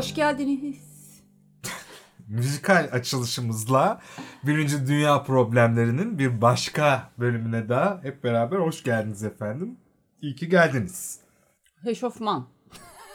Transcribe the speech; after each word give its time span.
Hoş 0.00 0.14
geldiniz. 0.14 1.22
Müzikal 2.28 2.88
açılışımızla 2.92 4.00
Birinci 4.42 4.86
Dünya 4.86 5.22
Problemlerinin 5.22 6.18
bir 6.18 6.40
başka 6.40 7.10
bölümüne 7.18 7.68
daha 7.68 8.02
hep 8.02 8.24
beraber 8.24 8.58
hoş 8.58 8.82
geldiniz 8.82 9.24
efendim. 9.24 9.76
İyi 10.22 10.34
ki 10.34 10.48
geldiniz. 10.48 11.20
Eşofman. 11.86 12.48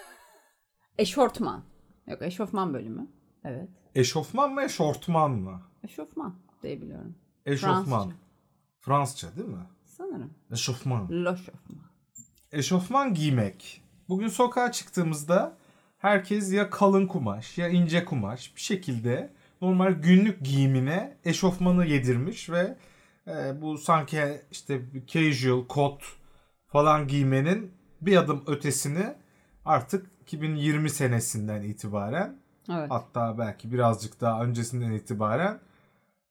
Eşortman. 0.98 1.64
Yok 2.08 2.22
eşofman 2.22 2.74
bölümü. 2.74 3.08
Evet. 3.44 3.70
Eşofman 3.96 4.54
mı 4.54 4.64
eşortman 4.64 5.32
mı? 5.32 5.62
Eşofman 5.84 6.36
diye 6.64 6.82
biliyorum. 6.82 7.16
Eşofman. 7.46 7.86
Fransızca. 7.86 8.16
Fransızca 8.80 9.36
değil 9.36 9.50
mi? 9.50 9.68
Sanırım. 9.86 10.34
Eşofman. 10.52 11.08
Loşofman. 11.10 11.86
Eşofman 12.52 13.14
giymek. 13.14 13.84
Bugün 14.10 14.28
sokağa 14.28 14.72
çıktığımızda 14.72 15.58
herkes 16.06 16.54
ya 16.54 16.70
kalın 16.70 17.08
kumaş 17.08 17.58
ya 17.58 17.70
ince 17.70 18.06
kumaş 18.06 18.56
bir 18.56 18.62
şekilde 18.62 19.34
normal 19.62 19.92
günlük 19.92 20.44
giyimine 20.44 21.18
eşofmanı 21.26 21.86
yedirmiş 21.86 22.50
ve 22.50 22.78
e, 23.28 23.62
bu 23.62 23.78
sanki 23.78 24.22
işte 24.52 24.82
casual 25.08 25.68
kot 25.68 26.04
falan 26.68 27.08
giymenin 27.08 27.72
bir 28.02 28.18
adım 28.18 28.44
ötesini 28.48 29.06
artık 29.66 30.06
2020 30.22 30.90
senesinden 30.90 31.62
itibaren 31.62 32.38
Evet. 32.70 32.92
hatta 32.92 33.38
belki 33.38 33.72
birazcık 33.72 34.22
daha 34.22 34.44
öncesinden 34.44 34.92
itibaren 34.92 35.60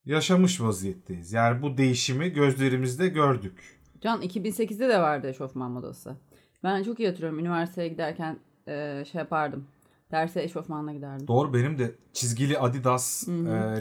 yaşamış 0.05 0.61
vaziyetteyiz. 0.61 1.33
Yani 1.33 1.63
bu 1.63 1.77
değişimi 1.79 2.31
gözlerimizde 2.31 3.09
gördük. 3.09 3.81
Can 4.01 4.23
2008'de 4.23 4.89
de 4.89 4.99
vardı 5.01 5.29
eşofman 5.29 5.71
modası. 5.71 6.17
Ben 6.65 6.83
çok 6.83 7.01
iyi 7.01 7.09
hatırlıyorum. 7.09 7.39
Üniversiteye 7.39 7.89
giderken 7.89 8.39
e, 8.69 9.05
şey 9.13 9.19
yapardım. 9.19 9.67
Derse 10.11 10.43
eşofmanla 10.43 10.93
giderdim. 10.93 11.29
Doğru 11.29 11.55
benim 11.55 11.79
de 11.79 11.95
çizgili 12.13 12.59
Adidas 12.59 13.29
e, 13.29 13.33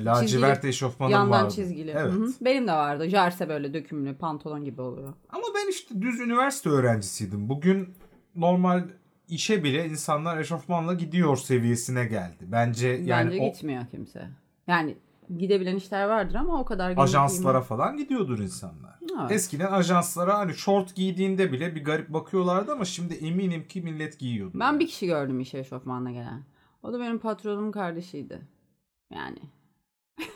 lacivert 0.06 0.20
Çizgili, 0.56 0.70
eşofmanım 0.70 1.12
Yandan 1.12 1.44
vardı. 1.44 1.54
çizgili. 1.56 1.92
Evet. 1.92 2.12
Hı 2.14 2.18
hı. 2.18 2.32
Benim 2.42 2.68
de 2.68 2.72
vardı. 2.72 3.10
Jarse 3.10 3.50
böyle 3.50 3.74
dökümlü 3.74 4.16
pantolon 4.16 4.64
gibi 4.64 4.82
oluyor. 4.82 5.14
Ama 5.30 5.44
ben 5.56 5.70
işte 5.70 6.02
düz 6.02 6.20
üniversite 6.20 6.70
öğrencisiydim. 6.70 7.50
Bugün 7.50 7.90
normal 8.36 8.84
işe 9.28 9.64
bile 9.64 9.86
insanlar 9.86 10.38
eşofmanla 10.38 10.94
gidiyor 10.94 11.38
seviyesine 11.38 12.06
geldi. 12.06 12.38
Bence 12.42 12.88
yani 12.88 13.32
Bence 13.32 13.42
o 13.44 13.46
gitmiyor 13.52 13.84
kimse. 13.92 14.28
Yani 14.68 14.96
gidebilen 15.38 15.76
işler 15.76 16.06
vardır 16.08 16.36
ama 16.36 16.60
o 16.62 16.66
kadar 16.66 16.94
ajanslara 16.98 17.58
giyim- 17.58 17.68
falan 17.68 17.98
gidiyordur 17.98 18.40
insanlar. 18.40 18.93
Evet. 19.22 19.32
Eskiden 19.32 19.72
ajanslara 19.72 20.38
hani 20.40 20.54
şort 20.54 20.96
giydiğinde 20.96 21.52
bile 21.52 21.76
bir 21.76 21.84
garip 21.84 22.10
bakıyorlardı 22.10 22.72
ama 22.72 22.86
şimdi 22.86 23.14
eminim 23.14 23.68
ki 23.68 23.82
millet 23.82 24.20
giyiyordu. 24.20 24.60
Ben 24.60 24.80
bir 24.80 24.88
kişi 24.88 25.06
gördüm 25.08 25.40
işe 25.40 25.60
eşofmanla 25.60 26.12
gelen. 26.12 26.44
O 26.84 26.94
da 26.94 27.00
benim 27.00 27.20
patronumun 27.20 27.72
kardeşiydi. 27.72 28.42
Yani. 29.12 29.40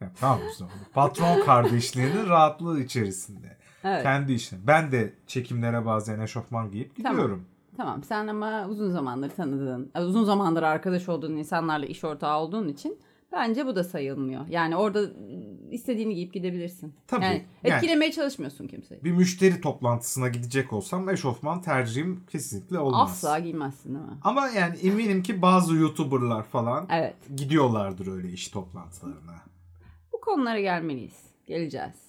Ya, 0.00 0.12
tamam 0.20 0.38
işte. 0.52 0.64
Patron 0.94 1.44
kardeşliğinin 1.44 2.28
rahatlığı 2.28 2.80
içerisinde. 2.80 3.56
Evet. 3.84 4.02
Kendi 4.02 4.32
işine. 4.32 4.58
Ben 4.66 4.92
de 4.92 5.14
çekimlere 5.26 5.86
bazen 5.86 6.20
eşofman 6.20 6.70
giyip 6.70 6.96
Tamam. 6.96 7.12
gidiyorum. 7.12 7.44
Tamam 7.76 8.02
sen 8.02 8.26
ama 8.26 8.66
uzun 8.68 8.90
zamandır 8.90 9.30
tanıdığın, 9.30 9.90
uzun 10.00 10.24
zamandır 10.24 10.62
arkadaş 10.62 11.08
olduğun 11.08 11.36
insanlarla 11.36 11.86
iş 11.86 12.04
ortağı 12.04 12.38
olduğun 12.38 12.68
için 12.68 12.98
bence 13.32 13.66
bu 13.66 13.76
da 13.76 13.84
sayılmıyor. 13.84 14.46
Yani 14.48 14.76
orada 14.76 15.10
istediğini 15.70 16.14
giyip 16.14 16.32
gidebilirsin. 16.32 16.94
Tabii, 17.06 17.24
Yani 17.24 17.44
yani. 17.64 17.74
etkilemeye 17.74 18.12
çalışmıyorsun 18.12 18.66
kimseyi. 18.66 19.04
Bir 19.04 19.12
müşteri 19.12 19.60
toplantısına 19.60 20.28
gidecek 20.28 20.72
olsam 20.72 21.08
eşofman 21.08 21.62
tercihim 21.62 22.24
kesinlikle 22.30 22.78
olmaz. 22.78 23.10
Asla 23.10 23.38
giymezsin 23.38 23.94
değil 23.94 24.06
mi? 24.06 24.18
Ama 24.22 24.48
yani 24.48 24.76
eminim 24.76 25.22
ki 25.22 25.42
bazı 25.42 25.74
YouTuber'lar 25.76 26.42
falan 26.42 26.86
Evet. 26.90 27.14
gidiyorlardır 27.36 28.06
öyle 28.06 28.28
iş 28.32 28.48
toplantılarına. 28.48 29.34
Bu 30.12 30.20
konulara 30.20 30.60
gelmeliyiz. 30.60 31.22
Geleceğiz. 31.46 32.08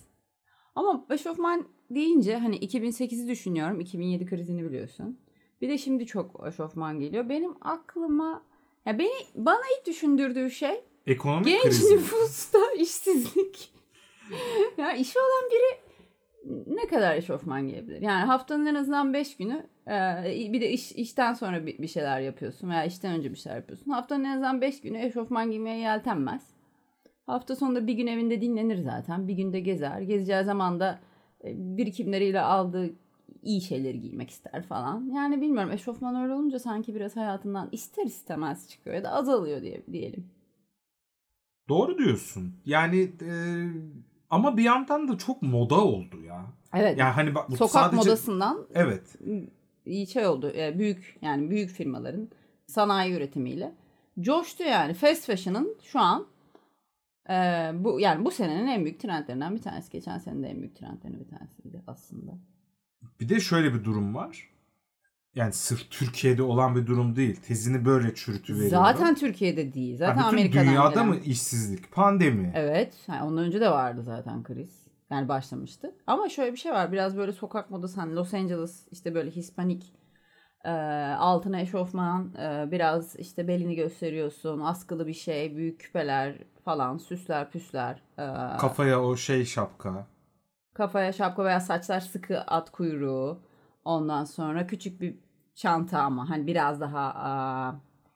Ama 0.75 1.05
eşofman 1.09 1.67
deyince 1.89 2.37
hani 2.37 2.57
2008'i 2.59 3.27
düşünüyorum. 3.27 3.79
2007 3.79 4.25
krizini 4.25 4.63
biliyorsun. 4.63 5.19
Bir 5.61 5.69
de 5.69 5.77
şimdi 5.77 6.05
çok 6.05 6.47
eşofman 6.47 6.99
geliyor. 6.99 7.29
Benim 7.29 7.51
aklıma 7.61 8.43
ya 8.85 8.99
beni 8.99 9.11
bana 9.35 9.61
ilk 9.79 9.87
düşündürdüğü 9.87 10.51
şey 10.51 10.83
Ekonomik 11.09 11.45
genç 11.45 11.63
kriz. 11.63 11.91
mi? 11.91 11.95
nüfusta 11.97 12.59
işsizlik. 12.77 13.71
ya 14.77 14.93
işi 14.93 15.19
olan 15.19 15.49
biri 15.51 15.89
ne 16.75 16.87
kadar 16.87 17.15
eşofman 17.15 17.67
giyebilir? 17.67 18.01
Yani 18.01 18.25
haftanın 18.25 18.65
en 18.65 18.75
azından 18.75 19.13
5 19.13 19.37
günü 19.37 19.65
e, 19.87 20.53
bir 20.53 20.61
de 20.61 20.71
iş, 20.71 20.91
işten 20.91 21.33
sonra 21.33 21.65
bir, 21.65 21.77
bir 21.77 21.87
şeyler 21.87 22.19
yapıyorsun 22.19 22.69
veya 22.69 22.83
işten 22.83 23.17
önce 23.17 23.31
bir 23.31 23.37
şeyler 23.37 23.57
yapıyorsun. 23.57 23.91
Haftanın 23.91 24.23
en 24.23 24.31
azından 24.31 24.61
5 24.61 24.81
günü 24.81 25.01
eşofman 25.05 25.51
giymeye 25.51 25.77
yeltenmez. 25.77 26.43
Hafta 27.25 27.55
sonunda 27.55 27.87
bir 27.87 27.93
gün 27.93 28.07
evinde 28.07 28.41
dinlenir 28.41 28.77
zaten. 28.77 29.27
Bir 29.27 29.33
günde 29.33 29.59
gezer. 29.59 30.01
Gezeceği 30.01 30.43
zaman 30.43 30.79
da 30.79 30.99
e, 31.43 31.77
birikimleriyle 31.77 32.41
aldığı 32.41 32.89
iyi 33.43 33.61
şeyleri 33.61 34.01
giymek 34.01 34.29
ister 34.29 34.63
falan. 34.63 35.11
Yani 35.15 35.41
bilmiyorum 35.41 35.71
eşofman 35.71 36.23
öyle 36.23 36.33
olunca 36.33 36.59
sanki 36.59 36.95
biraz 36.95 37.15
hayatından 37.15 37.69
ister 37.71 38.05
istemez 38.05 38.69
çıkıyor 38.69 38.95
ya 38.95 39.03
da 39.03 39.11
azalıyor 39.11 39.61
diye 39.61 39.81
diyelim. 39.91 40.38
Doğru 41.69 41.97
diyorsun. 41.97 42.55
Yani 42.65 43.11
e, 43.21 43.33
ama 44.29 44.57
bir 44.57 44.63
yandan 44.63 45.07
da 45.07 45.17
çok 45.17 45.41
moda 45.41 45.75
oldu 45.75 46.21
ya. 46.21 46.45
Evet. 46.73 46.97
Yani 46.97 47.11
hani 47.11 47.35
bak 47.35 47.49
Sokak 47.51 47.69
sadece 47.69 47.97
modasından 47.97 48.67
evet. 48.73 49.15
iyi 49.85 50.07
şey 50.07 50.27
oldu. 50.27 50.53
Büyük 50.75 51.17
yani 51.21 51.49
büyük 51.49 51.69
firmaların 51.69 52.29
sanayi 52.67 53.13
üretimiyle 53.13 53.75
coştu 54.19 54.63
yani. 54.63 54.93
Fast 54.93 55.25
fashion'ın 55.25 55.77
şu 55.83 55.99
an 55.99 56.27
e, 57.29 57.33
bu 57.73 57.99
yani 57.99 58.25
bu 58.25 58.31
senenin 58.31 58.67
en 58.67 58.85
büyük 58.85 58.99
trendlerinden 58.99 59.55
bir 59.55 59.61
tanesi. 59.61 59.91
Geçen 59.91 60.17
sene 60.17 60.43
de 60.43 60.47
en 60.47 60.57
büyük 60.57 60.75
trendlerinden 60.75 61.19
bir 61.19 61.37
tanesiydi 61.37 61.83
aslında. 61.87 62.31
Bir 63.19 63.29
de 63.29 63.39
şöyle 63.39 63.73
bir 63.73 63.83
durum 63.83 64.15
var. 64.15 64.49
Yani 65.35 65.53
sırf 65.53 65.91
Türkiye'de 65.91 66.43
olan 66.43 66.75
bir 66.75 66.85
durum 66.87 67.15
değil. 67.15 67.35
Tezini 67.35 67.85
böyle 67.85 68.15
çürütüveriyorum. 68.15 68.69
Zaten 68.69 69.15
Türkiye'de 69.15 69.73
değil. 69.73 69.97
Zaten 69.97 70.17
bütün 70.17 70.27
Amerika'dan 70.27 70.67
dünyada 70.67 70.89
gelen. 70.89 71.07
mı 71.07 71.15
işsizlik, 71.15 71.91
pandemi? 71.91 72.51
Evet. 72.55 72.93
Yani 73.07 73.23
ondan 73.23 73.43
önce 73.45 73.61
de 73.61 73.69
vardı 73.71 74.03
zaten 74.03 74.43
kriz. 74.43 74.87
Yani 75.11 75.27
başlamıştı. 75.29 75.95
Ama 76.07 76.29
şöyle 76.29 76.51
bir 76.51 76.57
şey 76.57 76.71
var. 76.71 76.91
Biraz 76.91 77.17
böyle 77.17 77.31
sokak 77.33 77.69
modası 77.71 77.99
hani 78.01 78.15
Los 78.15 78.33
Angeles 78.33 78.87
işte 78.91 79.15
böyle 79.15 79.31
Hispanik 79.31 79.93
e, 80.65 80.69
altına 81.19 81.59
eşofman 81.61 82.33
e, 82.35 82.71
biraz 82.71 83.15
işte 83.15 83.47
belini 83.47 83.75
gösteriyorsun. 83.75 84.59
Askılı 84.59 85.07
bir 85.07 85.13
şey, 85.13 85.55
büyük 85.55 85.79
küpeler 85.79 86.35
falan, 86.65 86.97
süsler 86.97 87.51
püsler. 87.51 88.01
e, 88.17 88.57
Kafaya 88.57 89.01
o 89.03 89.15
şey 89.15 89.45
şapka. 89.45 90.07
kafaya 90.73 91.13
şapka 91.13 91.45
veya 91.45 91.59
saçlar 91.59 91.99
sıkı 91.99 92.41
at 92.41 92.69
kuyruğu. 92.71 93.48
Ondan 93.85 94.23
sonra 94.23 94.67
küçük 94.67 95.01
bir 95.01 95.15
çanta 95.55 96.01
ama 96.01 96.29
hani 96.29 96.47
biraz 96.47 96.81
daha 96.81 96.99
aa, 97.15 97.75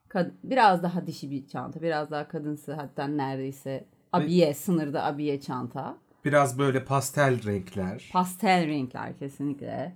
kad- 0.10 0.32
biraz 0.44 0.84
daha 0.84 1.08
dişi 1.08 1.32
bir 1.32 1.48
çanta. 1.48 1.82
Biraz 1.82 2.12
daha 2.12 2.28
kadınsı 2.28 2.74
hatta 2.74 3.08
neredeyse 3.08 3.86
abiye 4.14 4.54
sınırda 4.54 5.04
abiye 5.04 5.42
çanta. 5.42 5.98
Biraz 6.26 6.60
böyle 6.60 6.86
pastel 6.86 7.44
renkler. 7.46 8.10
Pastel 8.14 8.68
renkler 8.68 9.18
kesinlikle. 9.18 9.96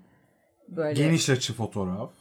Böyle 0.68 1.04
Geniş 1.04 1.30
açı 1.30 1.54
fotoğraf. 1.54 2.12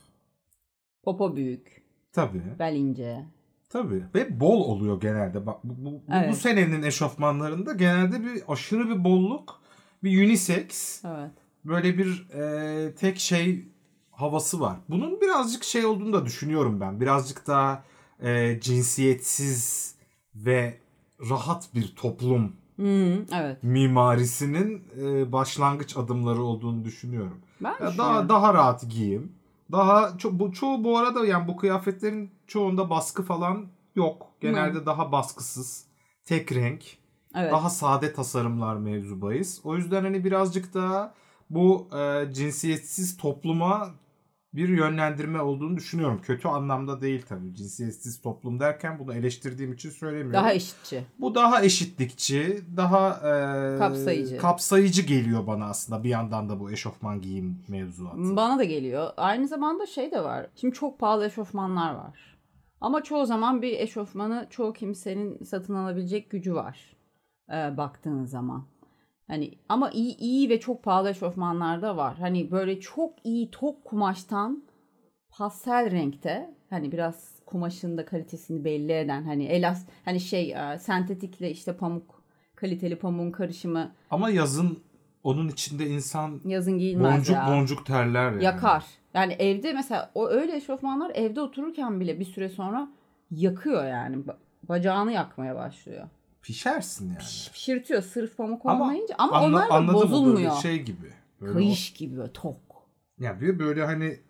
popo 1.02 1.36
büyük, 1.36 1.82
Tabii. 2.12 2.42
bel 2.58 2.74
ince. 2.74 3.24
Tabii. 3.68 4.04
Ve 4.14 4.40
bol 4.40 4.60
oluyor 4.64 5.00
genelde. 5.00 5.46
Bak 5.46 5.64
bu, 5.64 5.74
bu, 5.84 5.92
bu- 5.92 6.02
Evet. 6.14 6.30
bu 6.30 6.36
senenin 6.36 6.82
eşofmanlarında 6.82 7.72
genelde 7.72 8.20
bir 8.24 8.42
aşırı 8.48 8.88
bir 8.88 9.04
bolluk, 9.04 9.60
bir 10.04 10.26
unisex, 10.26 11.02
Evet. 11.04 11.30
Böyle 11.68 11.98
bir 11.98 12.28
e, 12.34 12.94
tek 12.94 13.18
şey 13.18 13.64
havası 14.10 14.60
var. 14.60 14.76
Bunun 14.88 15.20
birazcık 15.20 15.64
şey 15.64 15.86
olduğunu 15.86 16.12
da 16.12 16.26
düşünüyorum 16.26 16.80
ben. 16.80 17.00
Birazcık 17.00 17.46
daha 17.46 17.84
e, 18.22 18.60
cinsiyetsiz 18.60 19.94
ve 20.34 20.78
rahat 21.30 21.74
bir 21.74 21.94
toplum 21.96 22.52
Hmm, 22.76 23.34
evet. 23.34 23.62
mimarisinin 23.62 24.84
e, 25.00 25.32
başlangıç 25.32 25.96
adımları 25.96 26.42
olduğunu 26.42 26.84
düşünüyorum. 26.84 27.38
Ben 27.60 27.70
Ya 27.70 27.78
daha 27.80 27.90
düşünüyorum. 27.90 28.28
daha 28.28 28.54
rahat 28.54 28.90
giyim. 28.90 29.32
Daha 29.72 30.02
ço- 30.08 30.38
bu 30.38 30.52
çoğu 30.52 30.84
bu 30.84 30.98
arada 30.98 31.26
yani 31.26 31.48
bu 31.48 31.56
kıyafetlerin 31.56 32.30
çoğunda 32.46 32.90
baskı 32.90 33.22
falan 33.22 33.66
yok. 33.94 34.26
Genelde 34.40 34.86
daha 34.86 35.12
baskısız, 35.12 35.84
tek 36.24 36.52
renk, 36.52 36.84
evet. 37.34 37.52
daha 37.52 37.70
sade 37.70 38.12
tasarımlar 38.12 38.76
mevzubayız. 38.76 39.60
O 39.64 39.76
yüzden 39.76 40.02
hani 40.02 40.24
birazcık 40.24 40.74
daha 40.74 41.14
bu 41.50 41.88
e, 41.98 42.32
cinsiyetsiz 42.32 43.16
topluma 43.16 43.90
bir 44.54 44.68
yönlendirme 44.68 45.40
olduğunu 45.40 45.76
düşünüyorum. 45.76 46.20
Kötü 46.22 46.48
anlamda 46.48 47.00
değil 47.00 47.22
tabii. 47.28 47.54
Cinsiyetsiz 47.54 48.20
toplum 48.20 48.60
derken 48.60 48.98
bunu 48.98 49.14
eleştirdiğim 49.14 49.72
için 49.72 49.90
söylemiyorum. 49.90 50.32
Daha 50.32 50.52
eşitçi. 50.52 51.04
Bu 51.18 51.34
daha 51.34 51.62
eşitlikçi, 51.64 52.60
daha 52.76 53.10
e, 53.10 53.78
Kapsayıcı. 53.78 54.38
kapsayıcı 54.38 55.02
geliyor 55.02 55.46
bana 55.46 55.66
aslında 55.66 56.04
bir 56.04 56.08
yandan 56.08 56.48
da 56.48 56.60
bu 56.60 56.70
eşofman 56.70 57.20
giyim 57.20 57.58
mevzuatı. 57.68 58.36
Bana 58.36 58.58
da 58.58 58.64
geliyor. 58.64 59.10
Aynı 59.16 59.48
zamanda 59.48 59.86
şey 59.86 60.10
de 60.10 60.24
var. 60.24 60.46
Şimdi 60.54 60.74
çok 60.74 60.98
pahalı 60.98 61.26
eşofmanlar 61.26 61.94
var. 61.94 62.36
Ama 62.80 63.02
çoğu 63.02 63.26
zaman 63.26 63.62
bir 63.62 63.78
eşofmanı 63.78 64.46
çoğu 64.50 64.72
kimsenin 64.72 65.44
satın 65.44 65.74
alabilecek 65.74 66.30
gücü 66.30 66.54
var 66.54 66.96
e, 67.50 67.76
baktığın 67.76 68.24
zaman. 68.24 68.66
Hani 69.26 69.50
ama 69.68 69.90
iyi 69.90 70.16
iyi 70.16 70.48
ve 70.50 70.60
çok 70.60 70.82
pahalı 70.82 71.10
eşofmanlar 71.10 71.82
da 71.82 71.96
var. 71.96 72.16
Hani 72.18 72.50
böyle 72.50 72.80
çok 72.80 73.14
iyi 73.24 73.50
tok 73.50 73.84
kumaştan 73.84 74.62
pastel 75.30 75.90
renkte 75.90 76.54
hani 76.70 76.92
biraz 76.92 77.32
kumaşın 77.46 77.98
da 77.98 78.04
kalitesini 78.04 78.64
belli 78.64 78.92
eden 78.92 79.22
hani 79.22 79.44
elas 79.44 79.86
hani 80.04 80.20
şey 80.20 80.52
e, 80.52 80.78
sentetikle 80.78 81.50
işte 81.50 81.76
pamuk 81.76 82.22
kaliteli 82.54 82.96
pamuğun 82.96 83.30
karışımı 83.30 83.92
Ama 84.10 84.30
yazın 84.30 84.78
onun 85.24 85.48
içinde 85.48 85.86
insan 85.86 86.40
yazın 86.44 86.78
giyilmez 86.78 87.16
boncuk 87.18 87.34
ya. 87.34 87.46
boncuk 87.48 87.86
terler 87.86 88.30
yani. 88.32 88.44
Yakar. 88.44 88.84
Yani 89.14 89.32
evde 89.32 89.72
mesela 89.72 90.10
o 90.14 90.28
öyle 90.28 90.56
eşofmanlar 90.56 91.10
evde 91.14 91.40
otururken 91.40 92.00
bile 92.00 92.20
bir 92.20 92.24
süre 92.24 92.48
sonra 92.48 92.88
yakıyor 93.30 93.86
yani. 93.86 94.16
Ba- 94.16 94.36
Bacağını 94.68 95.12
yakmaya 95.12 95.56
başlıyor. 95.56 96.08
Pişersin 96.46 97.06
yani. 97.08 97.18
Piş- 97.18 97.52
Pişirtiyor 97.52 98.02
sırf 98.02 98.36
pamuk 98.36 98.66
Ama 98.66 98.84
olmayınca 98.84 99.14
ama 99.18 99.36
Anla- 99.36 99.46
onlar 99.68 99.88
da 99.88 99.92
bozulmuyor. 99.94 100.50
Böyle 100.50 100.60
şey 100.62 100.82
gibi. 100.82 101.12
Böyle 101.40 101.52
Kayış 101.52 101.92
gibi 101.92 102.16
böyle 102.16 102.32
tok. 102.32 102.56
o- 102.70 102.88
ya 103.18 103.40
bir 103.40 103.48
de 103.48 103.58
böyle 103.58 103.84
hani 103.84 104.20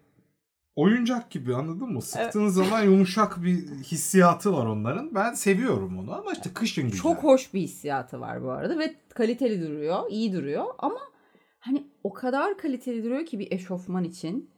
oyuncak 0.76 1.30
gibi 1.30 1.54
anladın 1.54 1.92
mı? 1.92 2.02
Sıktığın 2.02 2.48
zaman 2.48 2.82
yumuşak 2.84 3.42
bir 3.42 3.56
hissiyatı 3.68 4.52
var 4.52 4.66
onların. 4.66 5.14
Ben 5.14 5.34
seviyorum 5.34 5.98
onu 5.98 6.14
ama 6.14 6.32
işte 6.32 6.50
kışın 6.54 6.84
güzel. 6.84 7.02
Çok 7.02 7.22
hoş 7.24 7.54
bir 7.54 7.60
hissiyatı 7.60 8.20
var 8.20 8.42
bu 8.42 8.50
arada 8.50 8.78
ve 8.78 8.94
kaliteli 9.08 9.62
duruyor, 9.62 10.10
iyi 10.10 10.32
duruyor 10.32 10.64
ama 10.78 11.00
hani 11.58 11.86
o 12.04 12.12
kadar 12.12 12.58
kaliteli 12.58 13.04
duruyor 13.04 13.26
ki 13.26 13.38
bir 13.38 13.52
eşofman 13.52 14.04
için 14.04 14.50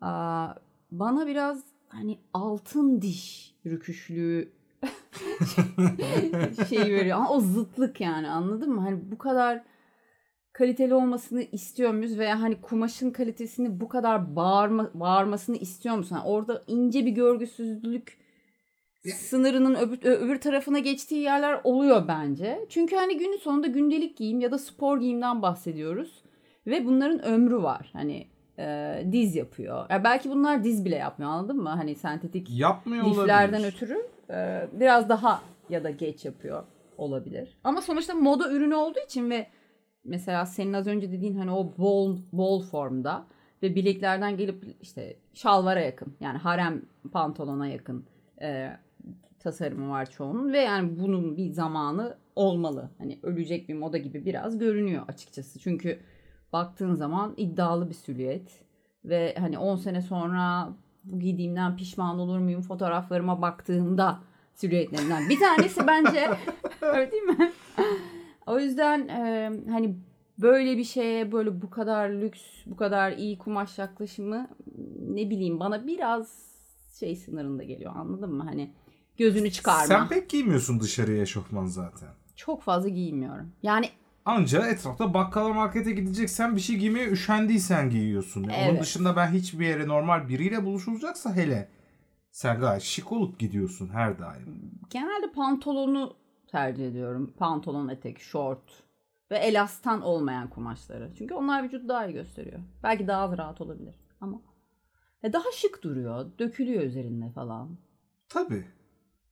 aa, 0.00 0.48
bana 0.90 1.26
biraz 1.26 1.60
hani 1.88 2.18
altın 2.34 3.02
diş 3.02 3.54
rüküşlüğü 3.66 4.52
şey 6.68 6.94
veriyor. 6.94 7.16
Ama 7.16 7.30
o 7.30 7.40
zıtlık 7.40 8.00
yani 8.00 8.28
anladın 8.28 8.72
mı? 8.72 8.80
Hani 8.80 9.10
bu 9.10 9.18
kadar 9.18 9.62
kaliteli 10.52 10.94
olmasını 10.94 11.42
istiyor 11.42 11.92
muyuz 11.92 12.18
veya 12.18 12.42
hani 12.42 12.60
kumaşın 12.60 13.10
kalitesini 13.10 13.80
bu 13.80 13.88
kadar 13.88 14.36
bağırma, 14.36 14.90
bağırmasını 14.94 15.56
istiyor 15.56 15.96
musun? 15.96 16.16
Yani 16.16 16.28
orada 16.28 16.62
ince 16.66 17.06
bir 17.06 17.10
görgüsüzlük 17.10 18.18
sınırının 19.14 19.74
öbür, 19.74 20.04
öbür 20.04 20.40
tarafına 20.40 20.78
geçtiği 20.78 21.20
yerler 21.20 21.60
oluyor 21.64 22.08
bence. 22.08 22.66
Çünkü 22.68 22.96
hani 22.96 23.16
günün 23.18 23.36
sonunda 23.36 23.66
gündelik 23.66 24.16
giyim 24.16 24.40
ya 24.40 24.50
da 24.50 24.58
spor 24.58 25.00
giyimden 25.00 25.42
bahsediyoruz. 25.42 26.22
Ve 26.66 26.86
bunların 26.86 27.24
ömrü 27.24 27.62
var. 27.62 27.90
Hani 27.92 28.26
e, 28.58 29.06
diz 29.12 29.36
yapıyor. 29.36 29.90
Ya 29.90 30.04
belki 30.04 30.30
bunlar 30.30 30.64
diz 30.64 30.84
bile 30.84 30.96
yapmıyor 30.96 31.30
anladın 31.30 31.56
mı? 31.56 31.68
Hani 31.68 31.94
sentetik 31.94 32.50
Yapmıyor 32.50 33.04
liflerden 33.04 33.58
olabilir. 33.58 33.72
ötürü 33.72 34.15
e, 34.30 34.68
biraz 34.72 35.08
daha 35.08 35.42
ya 35.68 35.84
da 35.84 35.90
geç 35.90 36.24
yapıyor 36.24 36.64
olabilir. 36.98 37.58
Ama 37.64 37.80
sonuçta 37.80 38.14
moda 38.14 38.52
ürünü 38.52 38.74
olduğu 38.74 39.00
için 39.06 39.30
ve 39.30 39.46
mesela 40.04 40.46
senin 40.46 40.72
az 40.72 40.86
önce 40.86 41.12
dediğin 41.12 41.36
hani 41.36 41.50
o 41.50 41.74
bol 41.78 42.18
bol 42.32 42.62
formda 42.62 43.26
ve 43.62 43.74
bileklerden 43.74 44.36
gelip 44.36 44.64
işte 44.80 45.16
şalvara 45.34 45.80
yakın 45.80 46.16
yani 46.20 46.38
harem 46.38 46.82
pantolona 47.12 47.66
yakın 47.66 48.06
e, 48.42 48.70
tasarımı 49.38 49.90
var 49.90 50.10
çoğunun 50.10 50.52
ve 50.52 50.58
yani 50.58 50.98
bunun 51.00 51.36
bir 51.36 51.50
zamanı 51.50 52.16
olmalı. 52.36 52.90
Hani 52.98 53.18
ölecek 53.22 53.68
bir 53.68 53.74
moda 53.74 53.98
gibi 53.98 54.24
biraz 54.24 54.58
görünüyor 54.58 55.04
açıkçası. 55.08 55.58
Çünkü 55.58 55.98
baktığın 56.52 56.94
zaman 56.94 57.34
iddialı 57.36 57.88
bir 57.88 57.94
silüet 57.94 58.64
ve 59.04 59.34
hani 59.38 59.58
10 59.58 59.76
sene 59.76 60.02
sonra 60.02 60.68
bu 61.06 61.18
giydiğimden 61.20 61.76
pişman 61.76 62.18
olur 62.18 62.38
muyum 62.38 62.62
fotoğraflarıma 62.62 63.42
baktığımda 63.42 64.20
silüetlerinden 64.54 65.28
bir 65.28 65.40
tanesi 65.40 65.86
bence 65.86 66.30
öyle 66.80 67.12
değil 67.12 67.22
mi? 67.22 67.52
o 68.46 68.58
yüzden 68.58 69.08
e, 69.08 69.50
hani 69.70 69.96
böyle 70.38 70.76
bir 70.76 70.84
şeye 70.84 71.32
böyle 71.32 71.62
bu 71.62 71.70
kadar 71.70 72.08
lüks, 72.10 72.42
bu 72.66 72.76
kadar 72.76 73.12
iyi 73.12 73.38
kumaş 73.38 73.78
yaklaşımı 73.78 74.48
ne 75.08 75.30
bileyim 75.30 75.60
bana 75.60 75.86
biraz 75.86 76.46
şey 76.98 77.16
sınırında 77.16 77.62
geliyor 77.62 77.92
anladın 77.96 78.34
mı? 78.34 78.42
Hani 78.42 78.70
gözünü 79.16 79.50
çıkarma. 79.50 79.86
Sen 79.86 80.08
pek 80.08 80.30
giymiyorsun 80.30 80.80
dışarıya 80.80 81.22
eşofman 81.22 81.66
zaten. 81.66 82.08
Çok 82.36 82.62
fazla 82.62 82.88
giymiyorum. 82.88 83.52
Yani 83.62 83.88
Anca 84.26 84.66
etrafta 84.68 85.14
bakkala 85.14 85.52
markete 85.52 85.92
gideceksen 85.92 86.56
bir 86.56 86.60
şey 86.60 86.76
giymeye 86.76 87.08
üşendiysen 87.10 87.90
giyiyorsun. 87.90 88.42
Yani 88.42 88.54
Onun 88.64 88.70
Evet. 88.70 88.82
dışında 88.82 89.16
ben 89.16 89.26
hiçbir 89.32 89.66
yere 89.66 89.88
normal 89.88 90.28
biriyle 90.28 90.64
buluşulacaksa 90.64 91.34
hele 91.36 91.68
sen 92.30 92.60
gayet 92.60 92.82
şık 92.82 93.12
olup 93.12 93.38
gidiyorsun 93.38 93.88
her 93.88 94.18
daim. 94.18 94.70
genelde 94.90 95.32
pantolonu 95.32 96.16
tercih 96.46 96.88
ediyorum. 96.88 97.34
Pantolon, 97.38 97.88
etek, 97.88 98.20
şort 98.20 98.82
ve 99.30 99.38
elastan 99.38 100.02
olmayan 100.02 100.50
kumaşları. 100.50 101.12
Çünkü 101.18 101.34
onlar 101.34 101.62
vücudu 101.64 101.88
daha 101.88 102.06
iyi 102.06 102.12
gösteriyor. 102.14 102.60
Belki 102.82 103.06
daha 103.06 103.38
rahat 103.38 103.60
olabilir 103.60 103.94
ama 104.20 104.40
e, 105.22 105.32
daha 105.32 105.52
şık 105.52 105.82
duruyor. 105.82 106.26
Dökülüyor 106.38 106.82
üzerinde 106.82 107.30
falan. 107.30 107.78
Tabii. 108.28 108.64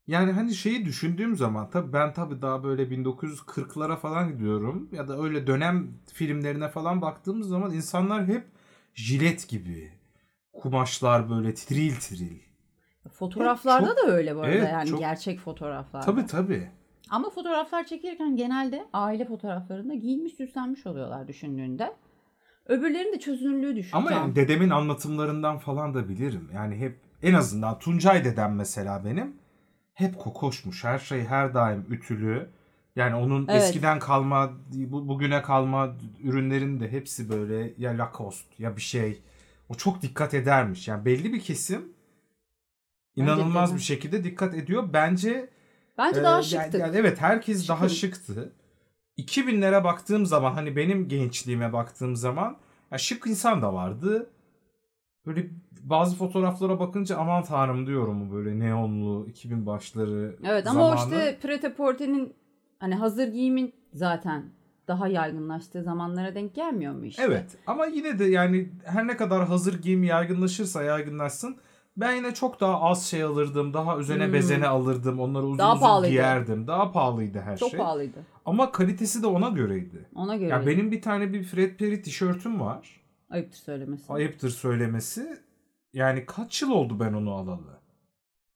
Yani 0.07 0.33
hani 0.33 0.55
şeyi 0.55 0.85
düşündüğüm 0.85 1.37
zaman 1.37 1.71
tabii 1.71 1.93
ben 1.93 2.13
tabii 2.13 2.43
daha 2.43 2.65
böyle 2.65 2.83
1940'lara 2.91 3.97
falan 3.97 4.29
gidiyorum 4.33 4.89
ya 4.93 5.09
da 5.09 5.23
öyle 5.23 5.47
dönem 5.47 5.89
filmlerine 6.13 6.69
falan 6.69 7.03
baktığımız 7.03 7.49
zaman 7.49 7.73
insanlar 7.73 8.27
hep 8.27 8.45
jilet 8.95 9.49
gibi 9.49 9.93
kumaşlar 10.53 11.31
böyle 11.31 11.55
tiril 11.55 11.97
tiril. 11.97 12.39
Fotoğraflarda 13.13 13.87
çok- 13.87 13.97
da 13.97 14.13
öyle 14.13 14.37
bu 14.37 14.41
arada 14.41 14.53
Evet, 14.53 14.73
yani 14.73 14.89
çok- 14.89 14.99
gerçek 14.99 15.41
fotoğraflarda. 15.41 16.07
Tabii 16.07 16.27
tabii. 16.27 16.69
Ama 17.11 17.31
fotoğraflar 17.31 17.85
çekilirken 17.85 18.37
genelde 18.37 18.85
aile 18.93 19.25
fotoğraflarında 19.25 19.95
giyinmiş 19.95 20.33
süslenmiş 20.35 20.87
oluyorlar 20.87 21.29
düşündüğünde. 21.29 21.93
Öbürlerinin 22.67 23.13
de 23.13 23.19
çözünürlüğü 23.19 23.77
düşük. 23.77 23.95
Ama 23.95 24.13
yani 24.13 24.37
dedemin 24.37 24.71
anlatımlarından 24.71 25.59
falan 25.59 25.95
da 25.95 26.09
bilirim. 26.09 26.51
Yani 26.55 26.77
hep 26.77 27.01
en 27.23 27.35
azından 27.35 27.79
Tuncay 27.79 28.25
dedem 28.25 28.55
mesela 28.55 29.05
benim 29.05 29.37
hep 29.95 30.19
kokoşmuş. 30.19 30.85
Her 30.85 30.99
şey 30.99 31.25
her 31.25 31.55
daim 31.55 31.87
ütülü. 31.91 32.49
Yani 32.97 33.15
onun 33.15 33.47
Evet. 33.49 33.63
eskiden 33.63 33.99
kalma, 33.99 34.53
bu- 34.75 35.09
bugüne 35.09 35.43
kalma 35.43 35.95
ürünlerin 36.23 36.81
de 36.81 36.93
hepsi 36.93 37.29
böyle 37.29 37.73
ya 37.79 37.99
Lacoste 37.99 38.55
ya 38.59 38.77
bir 38.77 38.83
şey. 38.83 39.23
O 39.69 39.75
çok 39.75 40.03
dikkat 40.03 40.35
edermiş. 40.35 40.89
Yani 40.89 41.05
belli 41.05 41.33
bir 41.33 41.41
kesim 41.41 41.93
inanılmaz 43.17 43.75
bir 43.75 43.81
şekilde 43.81 44.25
dikkat 44.25 44.55
ediyor. 44.55 44.89
Bence 44.93 45.51
Bence 45.99 46.21
ee, 46.21 46.23
daha 46.25 46.35
yani- 46.35 46.45
şıktık. 46.45 46.81
Yani, 46.81 46.97
evet 46.97 47.21
herkes 47.21 47.69
daha 47.69 47.89
Şıkım. 47.89 47.97
şıktı. 48.15 48.53
2000'lere 49.19 49.85
baktığım 49.85 50.27
zaman 50.27 50.53
hani 50.53 50.77
benim 50.77 51.09
gençliğime 51.09 51.73
baktığım 51.73 52.17
zaman 52.17 52.57
ya 52.91 52.99
şık 52.99 53.27
insan 53.27 53.63
da 53.63 53.75
vardı. 53.75 54.31
Böyle 55.27 55.47
bazı 55.83 56.17
fotoğraflara 56.17 56.81
bakınca 56.81 57.17
aman 57.17 57.43
tanrım 57.45 57.87
diyorum 57.87 58.31
bu 58.31 58.35
böyle 58.35 58.59
neonlu 58.59 59.27
2000 59.29 59.67
başları 59.67 60.37
Evet 60.45 60.67
ama 60.67 60.81
o 60.81 60.97
zamanı. 60.97 61.05
işte 61.15 61.39
Pret-a-Porter'in 61.43 62.35
hani 62.79 62.95
hazır 62.95 63.29
giyimin 63.29 63.73
zaten 63.93 64.45
daha 64.89 65.09
yaygınlaştığı 65.09 65.83
zamanlara 65.83 66.35
denk 66.35 66.55
gelmiyor 66.55 66.95
mu 66.95 67.05
işte? 67.07 67.23
Evet 67.23 67.57
ama 67.67 67.87
yine 67.87 68.19
de 68.19 68.25
yani 68.25 68.71
her 68.85 69.07
ne 69.07 69.17
kadar 69.17 69.47
hazır 69.49 69.83
giyim 69.83 70.05
yaygınlaşırsa 70.05 70.83
yaygınlaşsın 70.83 71.57
ben 71.97 72.13
yine 72.17 72.35
çok 72.35 72.61
daha 72.61 72.81
az 72.81 73.05
şey 73.07 73.23
alırdım. 73.23 73.75
Daha 73.75 73.99
üzerine 73.99 74.27
Hmm. 74.27 74.33
bezene 74.33 74.67
alırdım. 74.67 75.21
Onları 75.21 75.47
uzun 75.47 75.59
Daha 75.59 75.73
uzun 75.73 75.81
pahalıydı. 75.81 76.11
giyerdim. 76.11 76.67
Daha 76.67 76.93
pahalıydı 76.93 77.41
her 77.41 77.57
Çok 77.57 77.71
şey. 77.71 77.79
pahalıydı. 77.81 78.19
Ama 78.47 78.73
kalitesi 78.73 79.23
de 79.23 79.27
ona 79.27 79.49
göreydi. 79.49 80.09
Ona 80.15 80.37
göre. 80.37 80.49
Ya 80.49 80.67
benim 80.67 80.91
bir 80.93 81.03
tane 81.03 81.33
bir 81.33 81.43
Fred 81.45 81.77
Perry 81.77 82.03
tişörtüm 82.03 82.61
var. 82.61 83.01
Ayıptır 83.35 83.59
söylemesi. 83.59 84.13
Ayıptır 84.13 84.51
söylemesi. 84.51 85.39
Yani 85.93 86.27
kaç 86.27 86.63
yıl 86.63 86.71
oldu 86.71 87.01
ben 87.01 87.13
onu 87.13 87.33
alalı? 87.33 87.79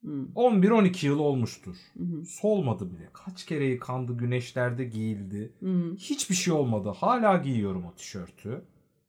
Hı, 0.05 0.27
11-12 0.35 1.07
yıl 1.07 1.19
olmuştur. 1.19 1.77
hı, 1.99 2.25
Solmadı 2.27 2.91
bile. 2.93 3.09
Kaç 3.13 3.45
kere 3.47 3.65
yıkandı, 3.65 4.17
güneşlerde 4.17 4.85
giyildi. 4.85 5.53
hı. 5.61 5.95
Hiçbir 5.99 6.35
şey 6.35 6.55
olmadı. 6.55 6.93
Hala 6.97 7.37
giyiyorum 7.37 7.85
o 7.85 7.95
tişörtü. 7.95 8.65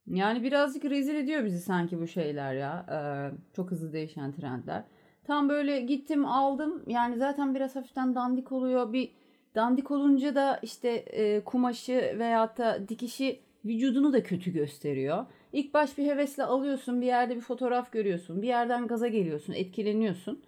Yani 0.06 0.42
birazcık 0.42 0.84
rezil 0.84 1.14
ediyor 1.14 1.44
bizi 1.44 1.60
sanki 1.60 2.00
bu 2.00 2.06
şeyler 2.06 2.54
ya. 2.54 2.86
Ee, 2.90 3.54
çok 3.56 3.70
hızlı 3.70 3.92
değişen 3.92 4.32
trendler. 4.32 4.84
Tam 5.24 5.48
böyle 5.48 5.80
gittim 5.80 6.26
aldım. 6.26 6.82
Yani 6.86 7.16
zaten 7.18 7.54
biraz 7.54 7.76
hafiften 7.76 8.14
dandik 8.14 8.52
oluyor. 8.52 8.92
Bir 8.92 9.12
dandik 9.54 9.90
olunca 9.90 10.34
da 10.34 10.58
işte 10.62 10.88
e, 10.90 11.44
kumaşı 11.44 12.14
veyahut 12.18 12.58
da 12.58 12.88
dikişi 12.88 13.40
vücudunu 13.64 14.12
da 14.12 14.22
kötü 14.22 14.52
gösteriyor. 14.52 15.26
İlk 15.52 15.74
baş 15.74 15.98
bir 15.98 16.06
hevesle 16.06 16.44
alıyorsun. 16.44 17.00
Bir 17.00 17.06
yerde 17.06 17.36
bir 17.36 17.40
fotoğraf 17.40 17.92
görüyorsun. 17.92 18.42
Bir 18.42 18.48
yerden 18.48 18.86
gaza 18.86 19.08
geliyorsun. 19.08 19.52
Etkileniyorsun. 19.52 20.42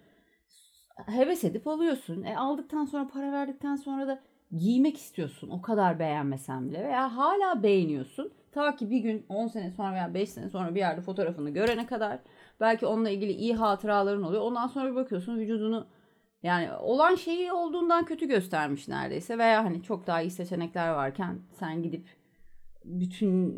Heves 1.07 1.45
edip 1.45 1.67
alıyorsun. 1.67 2.23
E, 2.23 2.37
aldıktan 2.37 2.85
sonra 2.85 3.09
para 3.09 3.33
verdikten 3.33 3.77
sonra 3.77 4.07
da 4.07 4.23
giymek 4.59 4.97
istiyorsun. 4.97 5.51
O 5.51 5.63
kadar 5.63 5.99
beğenmesen 5.99 6.69
bile. 6.69 6.85
Veya 6.85 7.17
hala 7.17 7.63
beğeniyorsun. 7.63 8.33
Ta 8.53 8.77
ki 8.77 8.91
bir 8.91 8.99
gün 8.99 9.27
10 9.29 9.49
sene 9.49 9.71
sonra 9.71 9.93
veya 9.93 10.15
5 10.15 10.29
sene 10.29 10.49
sonra 10.49 10.75
bir 10.75 10.81
yerde 10.81 11.01
fotoğrafını 11.01 11.51
görene 11.51 11.87
kadar 11.87 12.19
belki 12.61 12.87
onunla 12.87 13.11
ilgili 13.11 13.33
iyi 13.33 13.55
hatıraların 13.55 14.23
oluyor. 14.23 14.43
Ondan 14.43 14.67
sonra 14.67 14.91
bir 14.91 14.95
bakıyorsun 14.95 15.39
vücudunu 15.39 15.87
yani 16.43 16.73
olan 16.73 17.15
şeyi 17.15 17.53
olduğundan 17.53 18.05
kötü 18.05 18.29
göstermiş 18.29 18.89
neredeyse 18.89 19.39
veya 19.39 19.65
hani 19.65 19.83
çok 19.83 20.07
daha 20.07 20.23
iyi 20.23 20.31
seçenekler 20.31 20.91
varken 20.91 21.39
sen 21.59 21.83
gidip 21.83 22.22
bütün 22.85 23.55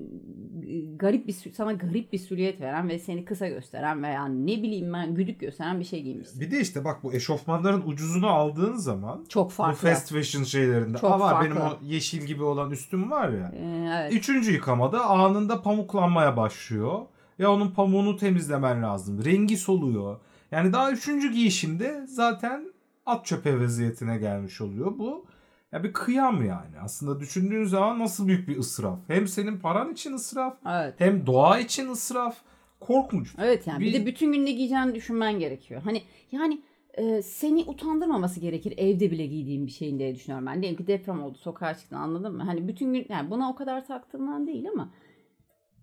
garip 0.96 1.26
bir 1.26 1.32
sana 1.32 1.72
garip 1.72 2.12
bir 2.12 2.18
silüet 2.18 2.60
veren 2.60 2.88
ve 2.88 2.98
seni 2.98 3.24
kısa 3.24 3.48
gösteren 3.48 4.02
veya 4.02 4.26
ne 4.26 4.62
bileyim 4.62 4.92
ben 4.92 5.14
güdük 5.14 5.40
gösteren 5.40 5.80
bir 5.80 5.84
şey 5.84 6.02
giymişsin. 6.02 6.40
Bir 6.40 6.50
de 6.50 6.60
işte 6.60 6.84
bak 6.84 7.02
bu 7.02 7.12
eşofmanların 7.12 7.82
ucuzunu 7.86 8.28
aldığın 8.28 8.76
zaman 8.76 9.24
çok 9.28 9.50
farklı. 9.50 9.88
Bu 9.88 9.90
fast 9.90 10.12
fashion 10.12 10.42
şeylerinde. 10.42 10.98
Çok 10.98 11.10
var 11.10 11.18
farklı. 11.18 11.50
benim 11.50 11.62
o 11.62 11.78
yeşil 11.82 12.22
gibi 12.22 12.42
olan 12.42 12.70
üstüm 12.70 13.10
var 13.10 13.28
ya. 13.28 13.52
Ee, 13.54 13.88
evet. 13.98 14.12
Üçüncü 14.12 14.52
yıkamada 14.52 15.04
anında 15.04 15.62
pamuklanmaya 15.62 16.36
başlıyor. 16.36 17.00
Ya 17.38 17.52
onun 17.52 17.70
pamuğunu 17.70 18.16
temizlemen 18.16 18.82
lazım. 18.82 19.24
Rengi 19.24 19.56
soluyor. 19.56 20.16
Yani 20.50 20.72
daha 20.72 20.92
üçüncü 20.92 21.32
giyişinde 21.32 22.06
zaten 22.08 22.72
at 23.06 23.26
çöpe 23.26 23.60
vaziyetine 23.60 24.18
gelmiş 24.18 24.60
oluyor. 24.60 24.98
Bu 24.98 25.26
ya 25.74 25.84
bir 25.84 25.92
kıyam 25.92 26.44
yani. 26.46 26.80
Aslında 26.82 27.20
düşündüğün 27.20 27.64
zaman 27.64 27.98
nasıl 27.98 28.26
büyük 28.28 28.48
bir 28.48 28.58
ısraf. 28.58 28.98
Hem 29.08 29.26
senin 29.28 29.58
paran 29.58 29.92
için 29.92 30.12
ısraf 30.12 30.56
Evet. 30.70 30.94
hem 30.98 31.26
doğa 31.26 31.58
için 31.58 31.88
ısraf. 31.90 32.36
Korkunç. 32.80 33.34
Evet 33.38 33.66
yani 33.66 33.80
bir, 33.80 33.86
Bir- 33.86 34.00
de 34.00 34.06
bütün 34.06 34.32
gün 34.32 34.46
ne 34.46 34.52
giyeceğini 34.52 34.94
düşünmen 34.94 35.38
gerekiyor. 35.38 35.82
Hani 35.84 36.02
yani 36.32 36.60
e, 36.94 37.22
seni 37.22 37.64
utandırmaması 37.64 38.40
gerekir 38.40 38.74
evde 38.76 39.10
bile 39.10 39.26
giydiğin 39.26 39.66
bir 39.66 39.70
şeyin 39.72 39.98
diye 39.98 40.14
düşünüyorum 40.14 40.46
ben. 40.46 40.62
Diyelim 40.62 40.78
ki 40.78 40.86
deprem 40.86 41.22
oldu 41.22 41.38
sokağa 41.38 41.74
çıktın 41.74 41.96
anladın 41.96 42.36
mı? 42.36 42.42
Hani 42.42 42.68
bütün 42.68 42.92
gün 42.94 43.06
yani 43.08 43.30
buna 43.30 43.50
o 43.50 43.54
kadar 43.54 43.86
taktığımdan 43.86 44.46
değil 44.46 44.66
ama 44.72 44.90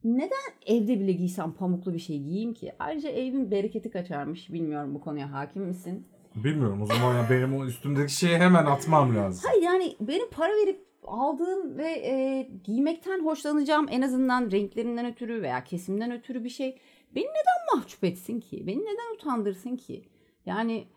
neden 0.03 0.51
evde 0.65 0.99
bile 0.99 1.11
giysem 1.11 1.51
pamuklu 1.51 1.93
bir 1.93 1.99
şey 1.99 2.23
giyeyim 2.23 2.53
ki? 2.53 2.71
Ayrıca 2.79 3.09
evin 3.09 3.51
bereketi 3.51 3.91
kaçarmış. 3.91 4.53
Bilmiyorum 4.53 4.95
bu 4.95 5.01
konuya 5.01 5.31
hakim 5.31 5.63
misin? 5.63 6.07
Bilmiyorum 6.35 6.81
o 6.81 6.85
zaman 6.85 7.15
ya 7.15 7.27
benim 7.29 7.57
o 7.57 7.65
üstümdeki 7.65 8.13
şeyi 8.13 8.37
hemen 8.37 8.65
atmam 8.65 9.15
lazım. 9.15 9.43
Hayır 9.47 9.63
yani 9.63 9.95
benim 9.99 10.29
para 10.29 10.53
verip 10.53 10.85
aldığım 11.03 11.77
ve 11.77 11.91
e, 11.91 12.47
giymekten 12.63 13.25
hoşlanacağım 13.25 13.85
en 13.89 14.01
azından 14.01 14.51
renklerinden 14.51 15.05
ötürü 15.05 15.41
veya 15.41 15.63
kesimden 15.63 16.11
ötürü 16.11 16.43
bir 16.43 16.49
şey 16.49 16.77
beni 17.15 17.25
neden 17.25 17.75
mahcup 17.75 18.03
etsin 18.03 18.39
ki? 18.39 18.67
Beni 18.67 18.79
neden 18.79 19.15
utandırsın 19.15 19.75
ki? 19.75 20.05
Yani 20.45 20.87